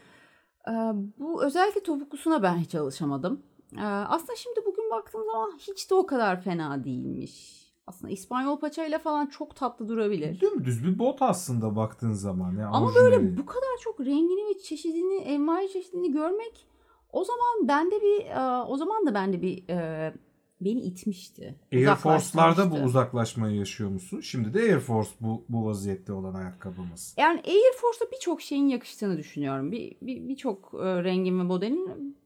Ee, 0.67 0.71
bu 1.19 1.45
özellikle 1.45 1.83
topuklusuna 1.83 2.43
ben 2.43 2.57
hiç 2.57 2.75
alışamadım. 2.75 3.43
Ee, 3.77 3.81
aslında 3.81 4.35
şimdi 4.35 4.59
bugün 4.65 4.91
baktığım 4.91 5.25
zaman 5.25 5.57
hiç 5.57 5.89
de 5.89 5.95
o 5.95 6.05
kadar 6.05 6.41
fena 6.41 6.83
değilmiş. 6.83 7.68
Aslında 7.89 8.13
İspanyol 8.13 8.59
paçayla 8.59 8.99
falan 8.99 9.25
çok 9.27 9.55
tatlı 9.55 9.89
durabilir. 9.89 10.41
Dümdüz 10.41 10.83
bir 10.83 10.99
bot 10.99 11.21
aslında 11.21 11.75
baktığın 11.75 12.13
zaman. 12.13 12.51
Yani 12.51 12.65
Ama 12.65 12.85
orijinali. 12.85 13.11
böyle 13.11 13.37
bu 13.37 13.45
kadar 13.45 13.77
çok 13.81 13.99
rengini 13.99 14.49
ve 14.49 14.59
çeşidini, 14.59 15.15
envai 15.15 15.69
çeşidini 15.69 16.11
görmek 16.11 16.65
o 17.13 17.23
zaman 17.23 17.67
bende 17.67 17.95
bir 18.01 18.25
e, 18.25 18.63
o 18.63 18.77
zaman 18.77 19.05
da 19.05 19.13
bende 19.13 19.41
bir 19.41 19.69
e, 19.69 20.13
beni 20.61 20.79
itmişti. 20.81 21.55
Air 21.73 21.95
Force'larda 21.95 22.71
bu 22.71 22.75
uzaklaşmayı 22.75 23.55
yaşıyor 23.55 23.89
musun? 23.89 24.19
Şimdi 24.21 24.53
de 24.53 24.59
Air 24.59 24.79
Force 24.79 25.09
bu, 25.21 25.43
bu 25.49 25.65
vaziyette 25.65 26.13
olan 26.13 26.33
ayakkabımız. 26.33 27.15
Yani 27.17 27.39
Air 27.47 27.73
Force'a 27.81 28.11
birçok 28.11 28.41
şeyin 28.41 28.67
yakıştığını 28.67 29.17
düşünüyorum. 29.17 29.71
Bir 29.71 29.95
bir- 30.01 30.27
birçok 30.29 30.71
e, 30.73 31.03
rengin 31.03 31.39
ve 31.39 31.43
modelin 31.43 32.17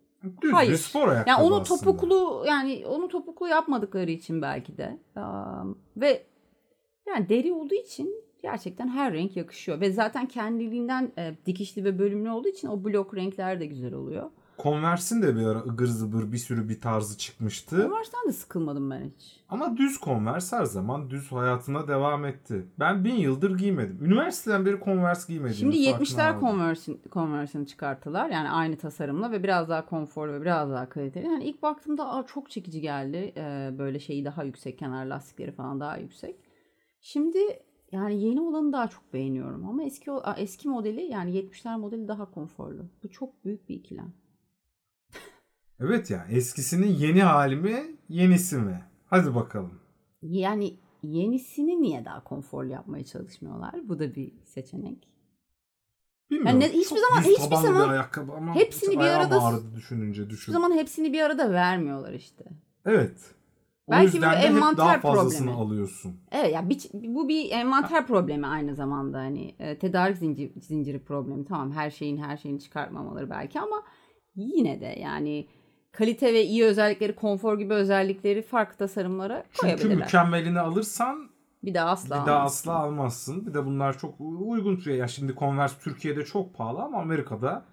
Düz 0.42 0.54
Hayır. 0.54 0.72
bir 0.72 0.78
spor 0.78 1.08
ayakkabı 1.08 1.30
Yani 1.30 1.44
onu 1.44 1.62
aslında. 1.62 1.80
topuklu 1.82 2.44
yani 2.48 2.84
onu 2.88 3.08
topuklu 3.08 3.48
yapmadıkları 3.48 4.12
için 4.12 4.42
belki 4.42 4.78
de. 4.78 4.98
Ve 5.98 6.24
yani 7.08 7.30
deri 7.30 7.54
olduğu 7.54 7.76
için 7.76 8.24
gerçekten 8.42 8.88
her 8.88 9.14
renk 9.14 9.38
yakışıyor 9.38 9.82
ve 9.82 9.92
zaten 9.92 10.26
kendiliğinden 10.28 11.12
dikişli 11.46 11.84
ve 11.84 12.00
bölümlü 12.00 12.30
olduğu 12.30 12.48
için 12.48 12.68
o 12.68 12.84
blok 12.84 13.16
renkler 13.16 13.60
de 13.60 13.66
güzel 13.66 13.94
oluyor. 13.94 14.30
Converse'in 14.64 15.22
de 15.22 15.36
bir 15.36 15.46
ara 15.46 15.60
ıgır 15.60 15.88
zıbır 15.88 16.32
bir 16.32 16.38
sürü 16.38 16.70
bir 16.70 16.82
tarzı 16.82 17.18
çıkmıştı. 17.18 17.76
Converse'den 17.76 18.28
de 18.28 18.34
sıkılmadım 18.34 18.92
ben 18.92 19.02
hiç. 19.02 19.40
Ama 19.50 19.78
düz 19.78 20.00
Converse 20.00 20.56
her 20.56 20.66
zaman 20.66 21.10
düz 21.10 21.32
hayatına 21.32 21.88
devam 21.88 22.26
etti. 22.26 22.68
Ben 22.80 23.04
bin 23.04 23.16
yıldır 23.16 23.58
giymedim. 23.58 24.06
Üniversiteden 24.06 24.66
beri 24.66 24.80
Converse 24.86 25.34
giymedim. 25.34 25.56
Şimdi 25.56 25.76
70'ler 25.76 26.40
Converse'in 26.40 27.02
Converse'ini 27.12 27.68
çıkarttılar. 27.68 28.30
Yani 28.30 28.50
aynı 28.50 28.78
tasarımla 28.78 29.32
ve 29.32 29.44
biraz 29.44 29.70
daha 29.70 29.86
konforlu 29.86 30.34
ve 30.34 30.42
biraz 30.42 30.70
daha 30.70 30.90
kaliteli. 30.90 31.26
Yani 31.26 31.44
ilk 31.44 31.64
baktığımda 31.64 32.14
Aa, 32.14 32.26
çok 32.26 32.50
çekici 32.50 32.82
geldi. 32.82 33.34
Ee, 33.38 33.72
böyle 33.78 34.00
şeyi 34.00 34.26
daha 34.26 34.44
yüksek, 34.44 34.80
kenar 34.80 35.06
lastikleri 35.06 35.52
falan 35.52 35.80
daha 35.80 35.98
yüksek. 35.98 36.36
Şimdi 37.02 37.40
yani 37.92 38.22
yeni 38.22 38.42
olanı 38.42 38.74
daha 38.74 38.88
çok 38.88 39.14
beğeniyorum 39.14 39.70
ama 39.70 39.84
eski 39.84 40.12
eski 40.38 40.70
modeli 40.70 41.02
yani 41.02 41.32
70'ler 41.32 41.80
modeli 41.80 42.08
daha 42.08 42.32
konforlu. 42.32 42.86
Bu 43.04 43.10
çok 43.10 43.46
büyük 43.46 43.70
bir 43.70 43.76
ikilem. 43.76 44.14
Evet 45.80 46.10
ya 46.12 46.26
eskisinin 46.32 46.88
yeni 46.88 47.24
hali 47.24 47.56
mi 47.56 47.84
yenisi 48.10 48.58
mi? 48.58 48.84
Hadi 49.06 49.36
bakalım. 49.36 49.80
Yani 50.22 50.74
yenisini 51.04 51.82
niye 51.82 52.06
daha 52.06 52.24
konforlu 52.24 52.70
yapmaya 52.72 53.06
çalışmıyorlar? 53.06 53.74
Bu 53.90 54.00
da 54.00 54.16
bir 54.16 54.32
seçenek. 54.46 55.08
Bilmiyorum. 56.32 56.62
Yani 56.62 56.74
ne- 56.74 56.80
hiçbir 56.80 56.98
zaman- 56.98 57.22
hiçbir 57.22 57.56
zaman 57.56 57.86
bir 57.88 57.94
ayakkabı 57.94 58.32
ama 58.32 58.56
hepsini 58.56 58.94
bir 59.00 59.06
arada- 59.06 59.44
ağrıdı 59.44 59.76
düşününce 59.76 60.30
düşün. 60.30 60.42
Hiçbir 60.42 60.54
zaman 60.54 60.72
hepsini 60.72 61.14
bir 61.14 61.22
arada 61.22 61.52
vermiyorlar 61.52 62.14
işte. 62.14 62.44
Evet. 62.86 63.18
O 63.88 63.92
Belki 63.92 64.22
bu 64.22 64.26
envanter 64.26 64.86
daha 64.86 65.00
fazlasını 65.00 65.46
problemi. 65.48 65.64
alıyorsun. 65.66 66.16
Evet 66.32 66.54
ya 66.54 66.70
bir, 66.70 66.82
bu 66.94 67.28
bir 67.30 67.52
envanter 67.52 68.08
problemi 68.08 68.48
aynı 68.48 68.76
zamanda 68.76 69.18
hani 69.18 69.56
e, 69.60 69.80
tedarik 69.80 70.18
zinciri, 70.18 70.54
zinciri 70.62 71.00
problemi 71.04 71.46
tamam 71.46 71.72
her 71.72 71.92
şeyin 71.92 72.18
her 72.18 72.38
şeyini 72.38 72.60
çıkartmamaları 72.60 73.30
belki 73.30 73.60
ama 73.60 73.84
yine 74.36 74.82
de 74.82 74.86
yani 75.00 75.48
kalite 75.94 76.34
ve 76.34 76.44
iyi 76.44 76.64
özellikleri 76.66 77.16
konfor 77.16 77.58
gibi 77.60 77.74
özellikleri 77.74 78.42
farklı 78.42 78.78
tasarımlara 78.78 79.44
Çünkü 79.54 79.62
koyabilirler. 79.62 79.98
mükemmelini 80.06 80.60
alırsan 80.60 81.30
bir 81.64 81.74
daha 81.74 81.90
asla 81.90 82.06
bir 82.22 82.26
daha 82.26 82.36
almazsın. 82.38 82.70
asla 82.70 82.80
almazsın. 82.80 83.46
Bir 83.48 83.54
de 83.54 83.66
bunlar 83.66 83.98
çok 83.98 84.16
uygun 84.20 84.76
fiyat. 84.76 85.00
Ya 85.00 85.08
şimdi 85.08 85.36
Converse 85.36 85.76
Türkiye'de 85.84 86.26
çok 86.26 86.54
pahalı 86.56 86.82
ama 86.82 87.00
Amerika'da 87.02 87.66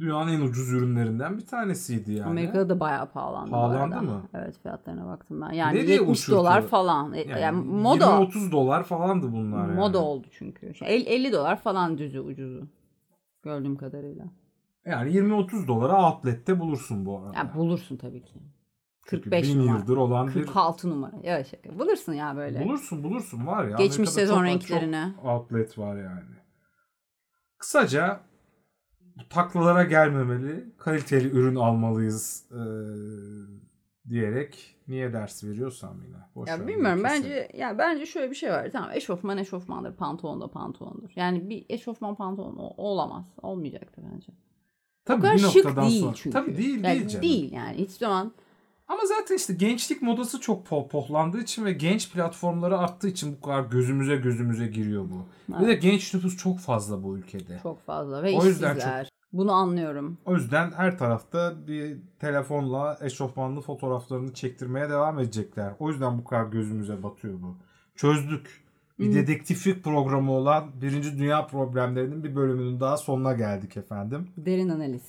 dünyanın 0.00 0.32
en 0.32 0.40
ucuz 0.40 0.72
ürünlerinden 0.72 1.38
bir 1.38 1.46
tanesiydi 1.46 2.12
yani. 2.12 2.30
Amerika'da 2.30 2.68
da 2.68 2.80
bayağı 2.80 3.06
pahalandı. 3.12 3.50
Pahalandı 3.50 4.02
mı? 4.02 4.22
Evet 4.34 4.58
fiyatlarına 4.62 5.06
baktım 5.06 5.40
ben. 5.40 5.50
Yani 5.52 5.78
Nereye 5.78 5.92
70 5.92 6.18
uçurttu? 6.18 6.32
dolar 6.38 6.62
falan. 6.62 7.12
E, 7.12 7.20
Yani, 7.20 7.40
Yani, 7.40 7.64
moda 7.66 8.04
20-30 8.04 8.52
dolar 8.52 8.84
falandı 8.84 9.32
bunlar 9.32 9.68
yani. 9.68 9.74
moda 9.74 9.98
oldu 9.98 10.26
çünkü. 10.30 10.74
Şey, 10.74 10.96
el- 10.96 11.06
50 11.06 11.32
dolar 11.32 11.60
falan 11.60 11.98
düzü 11.98 12.20
ucuzu. 12.20 12.68
Gördüğüm 13.42 13.76
kadarıyla. 13.76 14.24
Yani 14.86 15.10
20-30 15.10 15.68
dolara 15.68 16.10
outlet'te 16.10 16.60
bulursun 16.60 17.06
bu 17.06 17.18
arada. 17.18 17.38
Ya 17.38 17.54
bulursun 17.54 17.96
tabii 17.96 18.24
ki. 18.24 18.34
Çünkü 19.06 19.22
45 19.22 19.48
bin 19.48 19.58
numara. 19.58 19.78
yıldır 19.78 19.96
olan 19.96 20.26
bir 20.28 20.32
46 20.32 20.90
numara. 20.90 21.16
Ya 21.22 21.44
şaka. 21.44 21.78
Bulursun 21.78 22.12
ya 22.12 22.36
böyle. 22.36 22.64
Bulursun 22.64 23.04
bulursun 23.04 23.46
var 23.46 23.64
ya. 23.64 23.76
Geçmiş 23.76 24.08
Amerika'da 24.08 24.10
sezon. 24.10 25.14
Çok 25.16 25.24
outlet 25.24 25.78
var 25.78 25.96
yani. 25.96 26.36
Kısaca 27.58 28.20
taklalara 29.30 29.84
gelmemeli, 29.84 30.72
kaliteli 30.78 31.28
ürün 31.28 31.56
almalıyız 31.56 32.44
eee, 32.50 32.58
diyerek 34.08 34.76
niye 34.88 35.12
ders 35.12 35.44
veriyorsam 35.44 36.02
yine. 36.02 36.16
Boş 36.34 36.48
Ya 36.48 36.66
bilmiyorum 36.66 37.02
keselim. 37.02 37.22
bence 37.22 37.48
ya 37.54 37.78
bence 37.78 38.06
şöyle 38.06 38.30
bir 38.30 38.36
şey 38.36 38.50
var. 38.50 38.68
Tamam 38.72 38.90
eşofman 38.92 39.38
eşofmandır, 39.38 39.96
pantolon 39.96 40.40
da 40.40 40.50
pantolondur. 40.50 41.10
Yani 41.16 41.50
bir 41.50 41.66
eşofman 41.68 42.14
pantolon 42.14 42.56
olamaz. 42.76 43.24
Olmayacaktır 43.42 44.04
bence. 44.14 44.32
Tabii 45.04 45.18
Bu 45.18 45.22
kadar 45.22 45.34
bir 45.36 45.40
şık 45.42 45.54
noktadan 45.64 45.88
değil 45.90 46.00
sonra. 46.00 46.14
çünkü. 46.14 46.30
Tabii 46.30 46.56
değil 46.58 46.84
Yani 46.84 46.98
değil 46.98 47.08
canım. 47.08 47.22
Değil 47.22 47.52
yani 47.52 47.78
hiç 47.78 47.90
zaman 47.90 48.32
Ama 48.88 49.00
zaten 49.06 49.36
işte 49.36 49.54
gençlik 49.54 50.02
modası 50.02 50.40
çok 50.40 50.66
po- 50.66 50.88
pohlandığı 50.88 51.40
için 51.40 51.64
ve 51.64 51.72
genç 51.72 52.12
platformları 52.12 52.78
arttığı 52.78 53.08
için 53.08 53.36
bu 53.36 53.40
kadar 53.46 53.62
gözümüze 53.64 54.16
gözümüze 54.16 54.66
giriyor 54.66 55.04
bu. 55.10 55.26
Bir 55.62 55.66
de 55.66 55.74
genç 55.74 56.14
nüfus 56.14 56.36
çok 56.36 56.58
fazla 56.58 57.02
bu 57.02 57.18
ülkede. 57.18 57.60
çok 57.62 57.80
fazla 57.86 58.22
ve 58.22 58.38
O 58.38 58.44
yüzden 58.44 58.70
işsizler. 58.76 59.08
Bunu 59.32 59.52
anlıyorum. 59.52 60.18
O 60.24 60.34
yüzden 60.34 60.72
her 60.72 60.98
tarafta 60.98 61.66
bir 61.66 61.98
telefonla 62.18 62.98
eşofmanlı 63.00 63.60
fotoğraflarını 63.60 64.34
çektirmeye 64.34 64.90
devam 64.90 65.18
edecekler. 65.18 65.72
O 65.78 65.90
yüzden 65.90 66.18
bu 66.18 66.24
kadar 66.24 66.44
gözümüze 66.44 67.02
batıyor 67.02 67.42
bu. 67.42 67.56
Çözdük. 67.96 68.61
Bir 69.02 69.14
dedektiflik 69.14 69.84
programı 69.84 70.32
olan 70.32 70.64
Birinci 70.82 71.18
Dünya 71.18 71.46
Problemlerinin 71.46 72.24
bir 72.24 72.36
bölümünün 72.36 72.80
daha 72.80 72.96
sonuna 72.96 73.32
geldik 73.32 73.76
efendim. 73.76 74.28
Derin 74.36 74.68
analiz. 74.68 75.02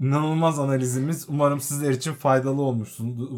İnanılmaz 0.00 0.58
analizimiz 0.58 1.26
umarım 1.28 1.60
sizler 1.60 1.90
için 1.90 2.12
faydalı 2.12 2.62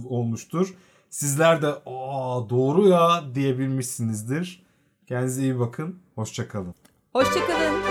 olmuştur. 0.08 0.74
Sizler 1.10 1.62
de 1.62 1.66
aa 1.86 2.50
doğru 2.50 2.88
ya 2.88 3.24
diyebilmişsinizdir. 3.34 4.62
Kendinize 5.06 5.42
iyi 5.42 5.58
bakın. 5.58 5.98
Hoşçakalın. 6.14 6.74
Hoşçakalın. 7.12 7.83